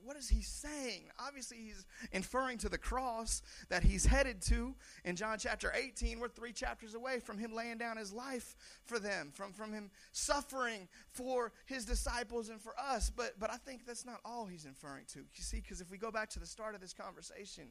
what 0.03 0.17
is 0.17 0.29
he 0.29 0.41
saying? 0.41 1.03
Obviously, 1.19 1.57
he's 1.57 1.85
inferring 2.11 2.57
to 2.59 2.69
the 2.69 2.77
cross 2.77 3.41
that 3.69 3.83
he's 3.83 4.05
headed 4.05 4.41
to 4.43 4.75
in 5.05 5.15
John 5.15 5.37
chapter 5.39 5.71
18. 5.73 6.19
We're 6.19 6.27
three 6.27 6.51
chapters 6.51 6.93
away 6.93 7.19
from 7.19 7.37
him 7.37 7.53
laying 7.53 7.77
down 7.77 7.97
his 7.97 8.11
life 8.11 8.55
for 8.85 8.99
them, 8.99 9.31
from, 9.33 9.53
from 9.53 9.71
him 9.73 9.91
suffering 10.11 10.87
for 11.11 11.51
his 11.65 11.85
disciples 11.85 12.49
and 12.49 12.61
for 12.61 12.73
us. 12.79 13.09
But, 13.09 13.39
but 13.39 13.51
I 13.51 13.57
think 13.57 13.85
that's 13.85 14.05
not 14.05 14.19
all 14.25 14.45
he's 14.45 14.65
inferring 14.65 15.05
to. 15.13 15.19
You 15.19 15.43
see, 15.43 15.61
because 15.61 15.81
if 15.81 15.89
we 15.89 15.97
go 15.97 16.11
back 16.11 16.29
to 16.31 16.39
the 16.39 16.45
start 16.45 16.75
of 16.75 16.81
this 16.81 16.93
conversation, 16.93 17.69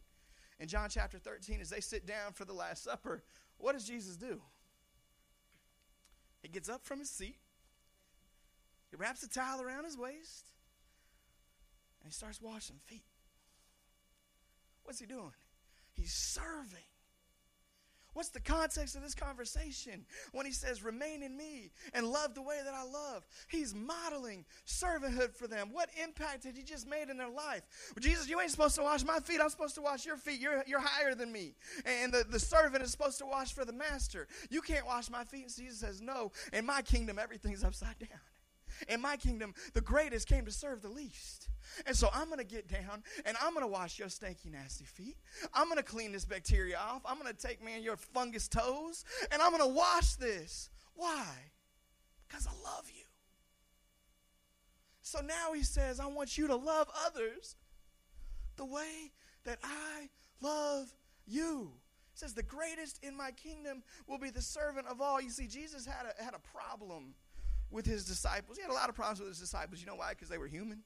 in 0.59 0.69
John 0.69 0.89
chapter 0.89 1.19
13, 1.19 1.61
as 1.61 1.71
they 1.71 1.81
sit 1.81 2.07
down 2.07 2.33
for 2.33 2.45
the 2.45 2.53
Last 2.53 2.85
Supper, 2.85 3.23
what 3.59 3.73
does 3.73 3.85
Jesus 3.85 4.17
do? 4.17 4.41
He 6.41 6.49
gets 6.49 6.69
up 6.69 6.85
from 6.85 7.01
his 7.01 7.11
seat, 7.11 7.37
he 8.91 8.97
wraps 8.97 9.23
a 9.23 9.29
towel 9.29 9.63
around 9.63 9.85
his 9.85 9.97
waist, 9.97 10.52
and 12.03 12.11
he 12.11 12.13
starts 12.13 12.41
washing 12.41 12.77
feet. 12.87 13.05
What's 14.85 14.99
he 14.99 15.07
doing? 15.07 15.33
He's 15.93 16.13
serving. 16.13 16.85
What's 18.15 18.29
the 18.29 18.41
context 18.41 18.95
of 18.95 19.03
this 19.03 19.15
conversation 19.15 20.05
when 20.33 20.45
he 20.45 20.53
says, 20.53 20.83
Remain 20.83 21.23
in 21.23 21.35
me 21.35 21.71
and 21.95 22.07
love 22.07 22.35
the 22.35 22.43
way 22.43 22.59
that 22.63 22.75
I 22.75 22.85
love? 22.85 23.27
He's 23.49 23.75
modeling 23.75 24.45
servanthood 24.67 25.35
for 25.35 25.47
them. 25.47 25.71
What 25.73 25.89
impact 26.03 26.45
had 26.45 26.57
he 26.57 26.63
just 26.63 26.87
made 26.87 27.09
in 27.09 27.17
their 27.17 27.31
life? 27.31 27.63
Well, 27.95 28.03
Jesus, 28.03 28.29
you 28.29 28.39
ain't 28.39 28.51
supposed 28.51 28.75
to 28.77 28.83
wash 28.83 29.03
my 29.05 29.19
feet. 29.21 29.41
I'm 29.43 29.49
supposed 29.49 29.77
to 29.77 29.83
wash 29.83 30.05
your 30.05 30.19
feet. 30.19 30.41
You're, 30.41 30.63
you're 30.67 30.81
higher 30.81 31.15
than 31.15 31.33
me. 31.33 31.55
And 31.87 32.13
the, 32.13 32.25
the 32.29 32.39
servant 32.39 32.83
is 32.83 32.91
supposed 32.91 33.19
to 33.19 33.27
wash 33.27 33.55
for 33.55 33.65
the 33.65 33.73
master. 33.73 34.29
You 34.51 34.61
can't 34.61 34.87
wash 34.87 35.09
my 35.09 35.25
feet. 35.25 35.45
And 35.45 35.57
Jesus 35.57 35.81
says, 35.81 36.03
No. 36.03 36.33
In 36.53 36.67
my 36.67 36.83
kingdom, 36.83 37.19
everything's 37.19 37.65
upside 37.65 37.99
down. 37.99 38.21
In 38.89 39.01
my 39.01 39.17
kingdom, 39.17 39.55
the 39.75 39.81
greatest 39.81 40.29
came 40.29 40.45
to 40.45 40.53
serve 40.53 40.83
the 40.83 40.89
least. 40.89 41.49
And 41.87 41.97
so 41.97 42.09
I'm 42.13 42.27
going 42.27 42.39
to 42.39 42.45
get 42.45 42.69
down 42.69 43.03
and 43.25 43.37
I'm 43.43 43.55
going 43.55 43.65
to 43.65 43.71
wash 43.71 43.99
your 43.99 44.09
stinky, 44.09 44.51
nasty 44.51 44.85
feet. 44.85 45.17
I'm 45.55 45.67
going 45.67 45.79
to 45.79 45.83
clean 45.83 46.13
this 46.13 46.25
bacteria 46.25 46.79
off. 46.79 47.03
I'm 47.07 47.19
going 47.19 47.33
to 47.33 47.47
take, 47.47 47.65
man, 47.65 47.83
your 47.83 47.97
fungus 47.97 48.49
toes 48.49 49.05
and 49.31 49.41
I'm 49.41 49.51
going 49.51 49.63
to 49.63 49.75
wash 49.75 50.15
this. 50.15 50.71
Why? 50.95 51.27
Because 52.29 52.47
I 52.47 52.51
love 52.51 52.91
you. 52.95 53.05
So 55.03 55.21
now 55.21 55.53
he 55.53 55.63
says, 55.63 56.01
I 56.01 56.07
want 56.07 56.39
you 56.39 56.47
to 56.47 56.57
love 56.57 56.89
others 57.07 57.57
the 58.57 58.65
way 58.65 59.11
that 59.45 59.59
I 59.63 60.09
love 60.41 60.93
you. 61.27 61.73
Says, 62.15 62.35
The 62.35 62.43
greatest 62.43 63.03
in 63.03 63.17
my 63.17 63.31
kingdom 63.33 63.83
will 64.07 64.19
be 64.19 64.31
the 64.31 64.43
servant 64.43 64.87
of 64.87 65.01
all. 65.01 65.21
You 65.21 65.31
see, 65.31 65.47
Jesus 65.47 65.87
had 65.87 66.07
a, 66.07 66.23
had 66.23 66.35
a 66.35 66.39
problem 66.39 67.15
with 67.73 67.87
his 67.87 68.05
disciples. 68.05 68.57
He 68.57 68.63
had 68.63 68.71
a 68.71 68.75
lot 68.75 68.89
of 68.89 68.95
problems 68.95 69.21
with 69.21 69.29
his 69.31 69.39
disciples. 69.39 69.81
You 69.81 69.87
know 69.87 69.97
why? 69.97 70.11
Because 70.11 70.29
they 70.29 70.39
were 70.39 70.47
human. 70.47 70.83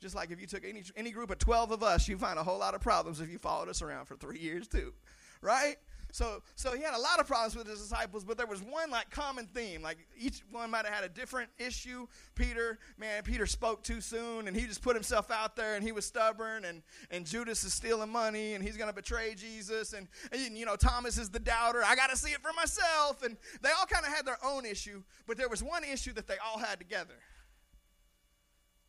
Just 0.00 0.14
like 0.14 0.30
if 0.30 0.40
you 0.40 0.46
took 0.46 0.64
any, 0.64 0.84
any 0.96 1.10
group 1.10 1.30
of 1.30 1.38
12 1.38 1.72
of 1.72 1.82
us, 1.82 2.06
you'd 2.06 2.20
find 2.20 2.38
a 2.38 2.44
whole 2.44 2.58
lot 2.58 2.74
of 2.74 2.80
problems 2.80 3.20
if 3.20 3.28
you 3.28 3.38
followed 3.38 3.68
us 3.68 3.82
around 3.82 4.06
for 4.06 4.16
three 4.16 4.38
years, 4.38 4.68
too. 4.68 4.92
Right? 5.40 5.76
So, 6.10 6.42
so 6.54 6.74
he 6.74 6.82
had 6.82 6.94
a 6.94 6.98
lot 6.98 7.20
of 7.20 7.26
problems 7.26 7.54
with 7.54 7.66
his 7.66 7.80
disciples, 7.80 8.24
but 8.24 8.38
there 8.38 8.46
was 8.46 8.62
one 8.62 8.90
like 8.90 9.10
common 9.10 9.46
theme. 9.46 9.82
Like 9.82 9.98
each 10.18 10.42
one 10.50 10.70
might 10.70 10.86
have 10.86 10.94
had 10.94 11.04
a 11.04 11.08
different 11.08 11.50
issue. 11.58 12.06
Peter, 12.34 12.78
man, 12.96 13.22
Peter 13.22 13.46
spoke 13.46 13.82
too 13.82 14.00
soon, 14.00 14.48
and 14.48 14.56
he 14.56 14.66
just 14.66 14.82
put 14.82 14.96
himself 14.96 15.30
out 15.30 15.54
there, 15.54 15.74
and 15.74 15.84
he 15.84 15.92
was 15.92 16.06
stubborn. 16.06 16.64
And 16.64 16.82
and 17.10 17.26
Judas 17.26 17.62
is 17.64 17.74
stealing 17.74 18.10
money, 18.10 18.54
and 18.54 18.64
he's 18.64 18.76
going 18.76 18.88
to 18.88 18.94
betray 18.94 19.34
Jesus. 19.34 19.92
And, 19.92 20.08
and 20.32 20.56
you 20.56 20.64
know 20.64 20.76
Thomas 20.76 21.18
is 21.18 21.28
the 21.28 21.40
doubter. 21.40 21.82
I 21.84 21.94
got 21.94 22.10
to 22.10 22.16
see 22.16 22.30
it 22.30 22.40
for 22.40 22.52
myself. 22.54 23.22
And 23.22 23.36
they 23.60 23.70
all 23.78 23.86
kind 23.86 24.06
of 24.06 24.12
had 24.12 24.24
their 24.24 24.38
own 24.44 24.64
issue, 24.64 25.02
but 25.26 25.36
there 25.36 25.48
was 25.48 25.62
one 25.62 25.84
issue 25.84 26.12
that 26.14 26.26
they 26.26 26.36
all 26.38 26.58
had 26.58 26.78
together. 26.78 27.14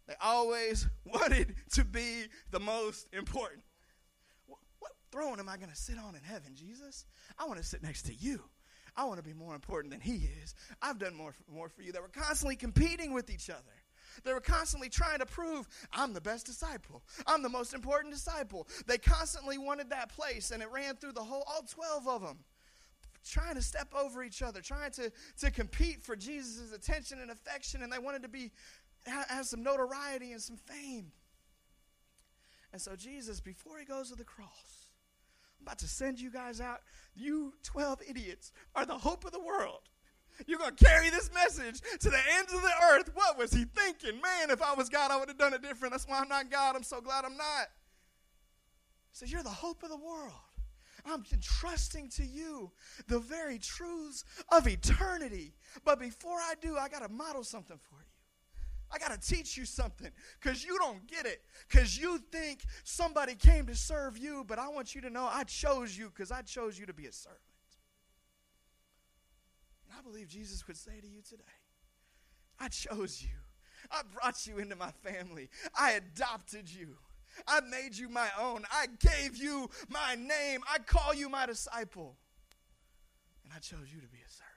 They 0.08 0.16
always 0.22 0.88
wanted 1.06 1.54
to 1.74 1.84
be 1.84 2.26
the 2.50 2.60
most 2.60 3.08
important. 3.14 3.62
Throne 5.12 5.40
am 5.40 5.50
I 5.50 5.58
going 5.58 5.70
to 5.70 5.76
sit 5.76 5.98
on 5.98 6.16
in 6.16 6.24
heaven, 6.24 6.56
Jesus? 6.56 7.06
I 7.38 7.46
want 7.46 7.60
to 7.60 7.66
sit 7.66 7.84
next 7.84 8.04
to 8.04 8.14
you. 8.14 8.42
I 8.96 9.06
want 9.06 9.18
to 9.18 9.24
be 9.24 9.34
more 9.34 9.56
important 9.56 9.92
than 9.92 10.02
he 10.02 10.30
is. 10.44 10.56
I've 10.82 11.00
done 11.00 11.16
more, 11.16 11.34
more 11.52 11.70
for 11.70 11.82
you. 11.82 11.92
They 11.92 12.00
were 12.00 12.10
constantly 12.10 12.56
competing 12.56 13.14
with 13.14 13.30
each 13.30 13.50
other. 13.50 13.62
They 14.24 14.34
were 14.34 14.42
constantly 14.42 14.90
trying 14.90 15.20
to 15.20 15.26
prove, 15.26 15.68
I'm 15.94 16.14
the 16.14 16.22
best 16.22 16.46
disciple. 16.46 17.04
I'm 17.26 17.42
the 17.42 17.50
most 17.50 17.74
important 17.74 18.14
disciple. 18.14 18.68
They 18.88 18.98
constantly 18.98 19.58
wanted 19.58 19.92
that 19.92 20.10
place, 20.10 20.52
and 20.52 20.62
it 20.62 20.70
ran 20.72 20.96
through 20.96 21.14
the 21.14 21.24
whole, 21.24 21.44
all 21.48 21.62
12 21.62 22.08
of 22.08 22.22
them, 22.22 22.40
trying 23.26 23.56
to 23.56 23.62
step 23.62 23.94
over 23.96 24.24
each 24.24 24.42
other, 24.42 24.62
trying 24.62 24.92
to, 24.92 25.12
to 25.40 25.52
compete 25.52 26.04
for 26.04 26.16
Jesus' 26.16 26.74
attention 26.74 27.20
and 27.22 27.32
affection, 27.32 27.84
and 27.84 27.94
they 27.94 28.00
wanted 28.00 28.24
to 28.24 28.30
be 28.30 28.52
have 29.06 29.46
some 29.46 29.64
notoriety 29.64 30.34
and 30.34 30.42
some 30.42 30.58
fame. 30.58 31.12
And 32.72 32.82
so 32.82 32.96
Jesus, 32.96 33.40
before 33.40 33.80
he 33.80 33.86
goes 33.86 34.10
to 34.10 34.16
the 34.16 34.24
cross, 34.24 34.79
About 35.62 35.80
to 35.80 35.88
send 35.88 36.20
you 36.20 36.32
guys 36.32 36.62
out. 36.62 36.82
You 37.16 37.54
12 37.64 38.02
idiots 38.10 38.52
are 38.76 38.86
the 38.86 38.98
hope 38.98 39.26
of 39.26 39.32
the 39.32 39.40
world. 39.40 39.82
You're 40.48 40.60
going 40.60 40.76
to 40.76 40.86
carry 40.86 41.10
this 41.10 41.30
message 41.34 41.82
to 42.00 42.10
the 42.10 42.20
ends 42.38 42.54
of 42.54 42.62
the 42.62 42.72
earth. 42.92 43.12
What 43.14 43.38
was 43.38 43.52
he 43.52 43.66
thinking? 43.66 44.22
Man, 44.22 44.50
if 44.52 44.62
I 44.62 44.74
was 44.74 44.88
God, 44.88 45.12
I 45.12 45.18
would 45.18 45.28
have 45.28 45.38
done 45.38 45.54
it 45.54 45.62
different. 45.62 45.94
That's 45.94 46.08
why 46.08 46.20
I'm 46.20 46.30
not 46.30 46.50
God. 46.50 46.76
I'm 46.76 46.84
so 46.84 47.02
glad 47.02 47.26
I'm 47.26 47.36
not. 47.36 47.68
So 49.12 49.26
You're 49.26 49.44
the 49.44 49.50
hope 49.50 49.84
of 49.84 49.90
the 49.90 49.98
world. 49.98 50.32
I'm 51.06 51.24
entrusting 51.32 52.10
to 52.10 52.24
you 52.24 52.72
the 53.08 53.20
very 53.20 53.58
truths 53.58 54.24
of 54.52 54.68
eternity. 54.68 55.56
But 55.84 56.00
before 56.00 56.38
I 56.38 56.54
do, 56.62 56.78
I 56.78 56.90
got 56.90 57.02
to 57.02 57.10
model 57.10 57.44
something 57.44 57.78
for 57.78 57.96
you. 57.96 58.09
I 58.92 58.98
got 58.98 59.12
to 59.12 59.20
teach 59.20 59.56
you 59.56 59.66
something 59.66 60.10
because 60.42 60.64
you 60.64 60.78
don't 60.80 61.06
get 61.08 61.26
it. 61.26 61.42
Because 61.68 61.98
you 61.98 62.20
think 62.32 62.62
somebody 62.84 63.36
came 63.36 63.68
to 63.68 63.76
serve 63.76 64.18
you, 64.18 64.44
but 64.48 64.58
I 64.58 64.68
want 64.70 64.96
you 64.96 65.02
to 65.02 65.10
know 65.10 65.30
I 65.32 65.44
chose 65.44 65.98
you 65.98 66.10
because 66.10 66.32
I 66.32 66.42
chose 66.42 66.78
you 66.78 66.86
to 66.88 66.94
be 66.94 67.06
a 67.06 67.12
servant. 67.12 67.40
And 69.86 69.98
I 69.98 70.02
believe 70.02 70.28
Jesus 70.28 70.68
would 70.68 70.78
say 70.78 71.00
to 71.00 71.08
you 71.08 71.22
today 71.22 71.44
I 72.60 72.68
chose 72.68 73.22
you. 73.22 73.30
I 73.92 74.02
brought 74.14 74.46
you 74.46 74.58
into 74.58 74.76
my 74.76 74.92
family. 75.04 75.50
I 75.78 75.94
adopted 75.94 76.70
you. 76.70 76.98
I 77.48 77.62
made 77.62 77.96
you 77.96 78.10
my 78.10 78.28
own. 78.40 78.66
I 78.72 78.88
gave 79.00 79.38
you 79.38 79.70
my 79.88 80.16
name. 80.16 80.62
I 80.72 80.80
call 80.80 81.14
you 81.14 81.30
my 81.30 81.46
disciple. 81.46 82.18
And 83.44 83.54
I 83.56 83.60
chose 83.60 83.94
you 83.94 84.02
to 84.02 84.08
be 84.08 84.18
a 84.18 84.30
servant. 84.30 84.50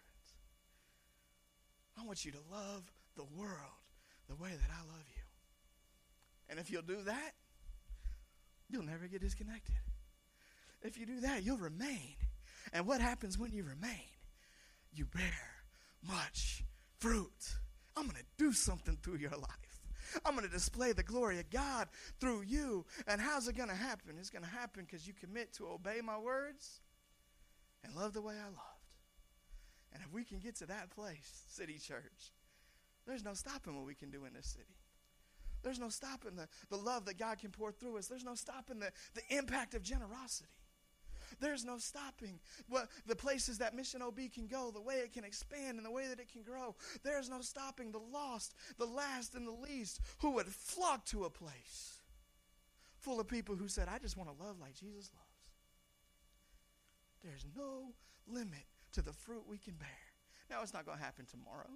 I 1.99 2.05
want 2.05 2.25
you 2.25 2.33
to 2.33 2.39
love 2.51 2.83
the 3.15 3.25
world 3.39 3.82
the 4.33 4.43
way 4.43 4.51
that 4.51 4.71
I 4.71 4.81
love 4.91 5.05
you. 5.15 5.23
And 6.49 6.59
if 6.59 6.71
you'll 6.71 6.83
do 6.83 7.03
that, 7.03 7.33
you'll 8.71 8.85
never 8.85 9.07
get 9.07 9.21
disconnected. 9.21 9.75
If 10.81 10.99
you 10.99 11.07
do 11.07 11.21
that, 11.21 11.45
you'll 11.45 11.59
remain. 11.59 12.15
And 12.73 12.87
what 12.87 13.01
happens 13.01 13.39
when 13.39 13.53
you 13.53 13.63
remain? 13.65 14.09
You 14.95 15.05
bear 15.05 15.51
much 16.03 16.65
fruit. 16.99 17.57
I'm 17.97 18.05
going 18.05 18.17
to 18.17 18.25
do 18.39 18.53
something 18.53 18.97
through 19.03 19.17
your 19.17 19.31
life. 19.31 19.83
I'm 20.25 20.35
going 20.35 20.47
to 20.47 20.53
display 20.53 20.93
the 20.93 21.03
glory 21.03 21.39
of 21.39 21.51
God 21.51 21.89
through 22.21 22.43
you. 22.43 22.87
And 23.07 23.21
how's 23.21 23.49
it 23.49 23.57
going 23.57 23.69
to 23.69 23.75
happen? 23.75 24.17
It's 24.19 24.31
going 24.31 24.45
to 24.45 24.51
happen 24.51 24.85
because 24.85 25.07
you 25.07 25.13
commit 25.13 25.53
to 25.55 25.69
obey 25.69 26.01
my 26.03 26.19
words 26.19 26.81
and 27.85 27.95
love 27.95 28.15
the 28.15 28.23
way 28.23 28.35
I 28.35 28.47
loved. 28.47 28.59
And 29.93 30.03
if 30.03 30.13
we 30.13 30.25
can 30.25 30.39
get 30.39 30.57
to 30.57 30.67
that 30.67 30.91
place, 30.91 31.45
City 31.49 31.79
Church, 31.79 32.33
there's 33.07 33.25
no 33.25 33.35
stopping 33.35 33.77
what 33.77 33.87
we 33.87 33.95
can 33.95 34.11
do 34.11 34.25
in 34.25 34.33
this 34.35 34.47
city. 34.47 34.77
There's 35.63 35.79
no 35.79 35.89
stopping 35.89 36.37
the, 36.37 36.49
the 36.71 36.77
love 36.77 37.05
that 37.05 37.19
God 37.19 37.39
can 37.39 37.51
pour 37.51 37.71
through 37.71 37.99
us. 37.99 38.09
There's 38.09 38.25
no 38.25 38.35
stopping 38.35 38.81
the, 38.81 38.91
the 39.15 39.37
impact 39.37 39.75
of 39.75 39.83
generosity. 39.83 40.49
There's 41.41 41.65
no 41.65 41.79
stopping 41.79 42.41
what 42.69 42.89
the 43.07 43.17
places 43.17 43.59
that 43.59 43.75
Mission 43.75 44.03
OB 44.03 44.19
can 44.35 44.47
go, 44.47 44.71
the 44.71 44.81
way 44.81 44.97
it 44.97 45.13
can 45.13 45.25
expand, 45.25 45.79
and 45.79 45.87
the 45.87 45.91
way 45.91 46.09
that 46.09 46.21
it 46.21 46.31
can 46.31 46.43
grow. 46.43 46.75
There's 47.03 47.31
no 47.31 47.41
stopping 47.41 47.91
the 47.91 48.03
lost, 48.13 48.55
the 48.77 48.87
last, 48.87 49.35
and 49.35 49.47
the 49.47 49.53
least 49.53 50.01
who 50.19 50.33
would 50.33 50.47
flock 50.47 51.07
to 51.07 51.25
a 51.25 51.31
place 51.31 52.03
full 52.99 53.19
of 53.19 53.27
people 53.27 53.57
who 53.57 53.69
said, 53.69 53.89
I 53.89 53.99
just 53.99 54.17
want 54.17 54.31
to 54.31 54.45
love 54.45 54.61
like 54.61 54.75
Jesus 54.75 55.11
loves. 55.15 55.33
There's 57.25 57.47
no 57.57 57.93
limit 58.29 58.67
to 58.93 59.03
the 59.03 59.13
fruit 59.13 59.45
we 59.49 59.59
can 59.59 59.75
bear. 59.75 59.89
Now, 60.51 60.63
it's 60.63 60.75
not 60.75 60.87
going 60.87 60.99
to 60.99 61.05
happen 61.05 61.25
tomorrow 61.25 61.71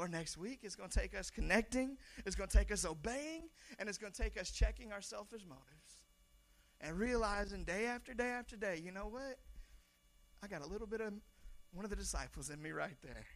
or 0.00 0.08
next 0.08 0.38
week. 0.38 0.60
It's 0.62 0.74
going 0.74 0.88
to 0.88 0.98
take 0.98 1.14
us 1.14 1.28
connecting, 1.30 1.98
it's 2.24 2.34
going 2.34 2.48
to 2.48 2.56
take 2.56 2.72
us 2.72 2.86
obeying, 2.86 3.42
and 3.78 3.88
it's 3.88 3.98
going 3.98 4.12
to 4.12 4.22
take 4.22 4.40
us 4.40 4.50
checking 4.50 4.92
our 4.92 5.02
selfish 5.02 5.42
motives 5.46 5.98
and 6.80 6.98
realizing 6.98 7.64
day 7.64 7.84
after 7.84 8.14
day 8.14 8.30
after 8.30 8.56
day, 8.56 8.80
you 8.82 8.92
know 8.92 9.08
what? 9.08 9.38
I 10.42 10.46
got 10.46 10.62
a 10.62 10.66
little 10.66 10.86
bit 10.86 11.02
of 11.02 11.12
one 11.72 11.84
of 11.84 11.90
the 11.90 11.96
disciples 11.96 12.48
in 12.48 12.60
me 12.62 12.70
right 12.70 12.96
there. 13.02 13.26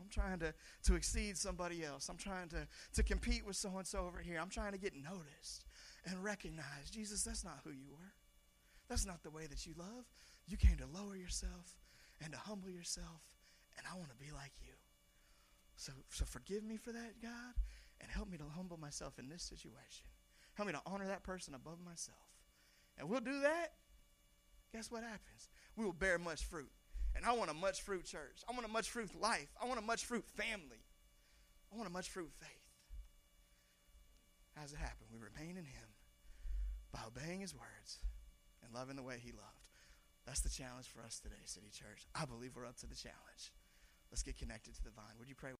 I'm 0.00 0.08
trying 0.08 0.38
to, 0.40 0.54
to 0.84 0.94
exceed 0.94 1.36
somebody 1.36 1.84
else. 1.84 2.08
I'm 2.08 2.16
trying 2.16 2.48
to, 2.48 2.66
to 2.94 3.02
compete 3.02 3.46
with 3.46 3.56
so 3.56 3.76
and 3.76 3.86
so 3.86 4.06
over 4.06 4.18
here. 4.18 4.38
I'm 4.40 4.48
trying 4.48 4.72
to 4.72 4.78
get 4.78 4.94
noticed 4.94 5.66
and 6.06 6.24
recognized. 6.24 6.92
Jesus, 6.92 7.22
that's 7.22 7.44
not 7.44 7.60
who 7.62 7.70
you 7.70 7.90
were. 7.92 8.12
That's 8.88 9.06
not 9.06 9.22
the 9.22 9.30
way 9.30 9.46
that 9.46 9.66
you 9.66 9.74
love. 9.78 10.06
You 10.46 10.56
came 10.56 10.76
to 10.78 10.86
lower 10.86 11.16
yourself 11.16 11.76
and 12.22 12.32
to 12.32 12.38
humble 12.38 12.70
yourself, 12.70 13.22
and 13.76 13.86
I 13.90 13.96
want 13.96 14.10
to 14.10 14.16
be 14.16 14.32
like 14.32 14.52
you. 14.62 14.73
So, 15.76 15.92
so 16.10 16.24
forgive 16.24 16.62
me 16.62 16.76
for 16.76 16.92
that, 16.92 17.20
God, 17.20 17.54
and 18.00 18.10
help 18.10 18.30
me 18.30 18.38
to 18.38 18.44
humble 18.56 18.76
myself 18.76 19.18
in 19.18 19.28
this 19.28 19.42
situation. 19.42 20.06
Help 20.54 20.68
me 20.68 20.72
to 20.72 20.82
honor 20.86 21.06
that 21.06 21.22
person 21.22 21.54
above 21.54 21.78
myself. 21.84 22.18
And 22.98 23.08
we'll 23.08 23.20
do 23.20 23.40
that. 23.40 23.72
Guess 24.72 24.90
what 24.90 25.02
happens? 25.02 25.48
We 25.76 25.84
will 25.84 25.92
bear 25.92 26.18
much 26.18 26.44
fruit. 26.44 26.70
And 27.16 27.24
I 27.24 27.32
want 27.32 27.50
a 27.50 27.54
much 27.54 27.82
fruit 27.82 28.04
church. 28.04 28.42
I 28.48 28.52
want 28.52 28.64
a 28.64 28.70
much 28.70 28.90
fruit 28.90 29.10
life. 29.20 29.48
I 29.60 29.66
want 29.66 29.78
a 29.78 29.82
much 29.82 30.04
fruit 30.04 30.24
family. 30.36 30.82
I 31.72 31.76
want 31.76 31.88
a 31.88 31.92
much 31.92 32.08
fruit 32.08 32.30
faith. 32.40 32.48
How 34.54 34.62
does 34.62 34.72
it 34.72 34.78
happen? 34.78 35.06
We 35.12 35.18
remain 35.18 35.56
in 35.56 35.64
Him 35.64 35.90
by 36.92 37.00
obeying 37.06 37.40
His 37.40 37.54
words 37.54 37.98
and 38.62 38.72
loving 38.72 38.96
the 38.96 39.02
way 39.02 39.18
He 39.22 39.32
loved. 39.32 39.66
That's 40.26 40.40
the 40.40 40.48
challenge 40.48 40.86
for 40.86 41.02
us 41.02 41.20
today, 41.20 41.42
City 41.44 41.70
Church. 41.72 42.06
I 42.14 42.24
believe 42.24 42.56
we're 42.56 42.66
up 42.66 42.78
to 42.78 42.86
the 42.86 42.94
challenge. 42.94 43.52
Let's 44.10 44.22
get 44.22 44.38
connected 44.38 44.74
to 44.76 44.84
the 44.84 44.90
vine. 44.90 45.18
Would 45.18 45.28
you 45.28 45.34
pray? 45.34 45.52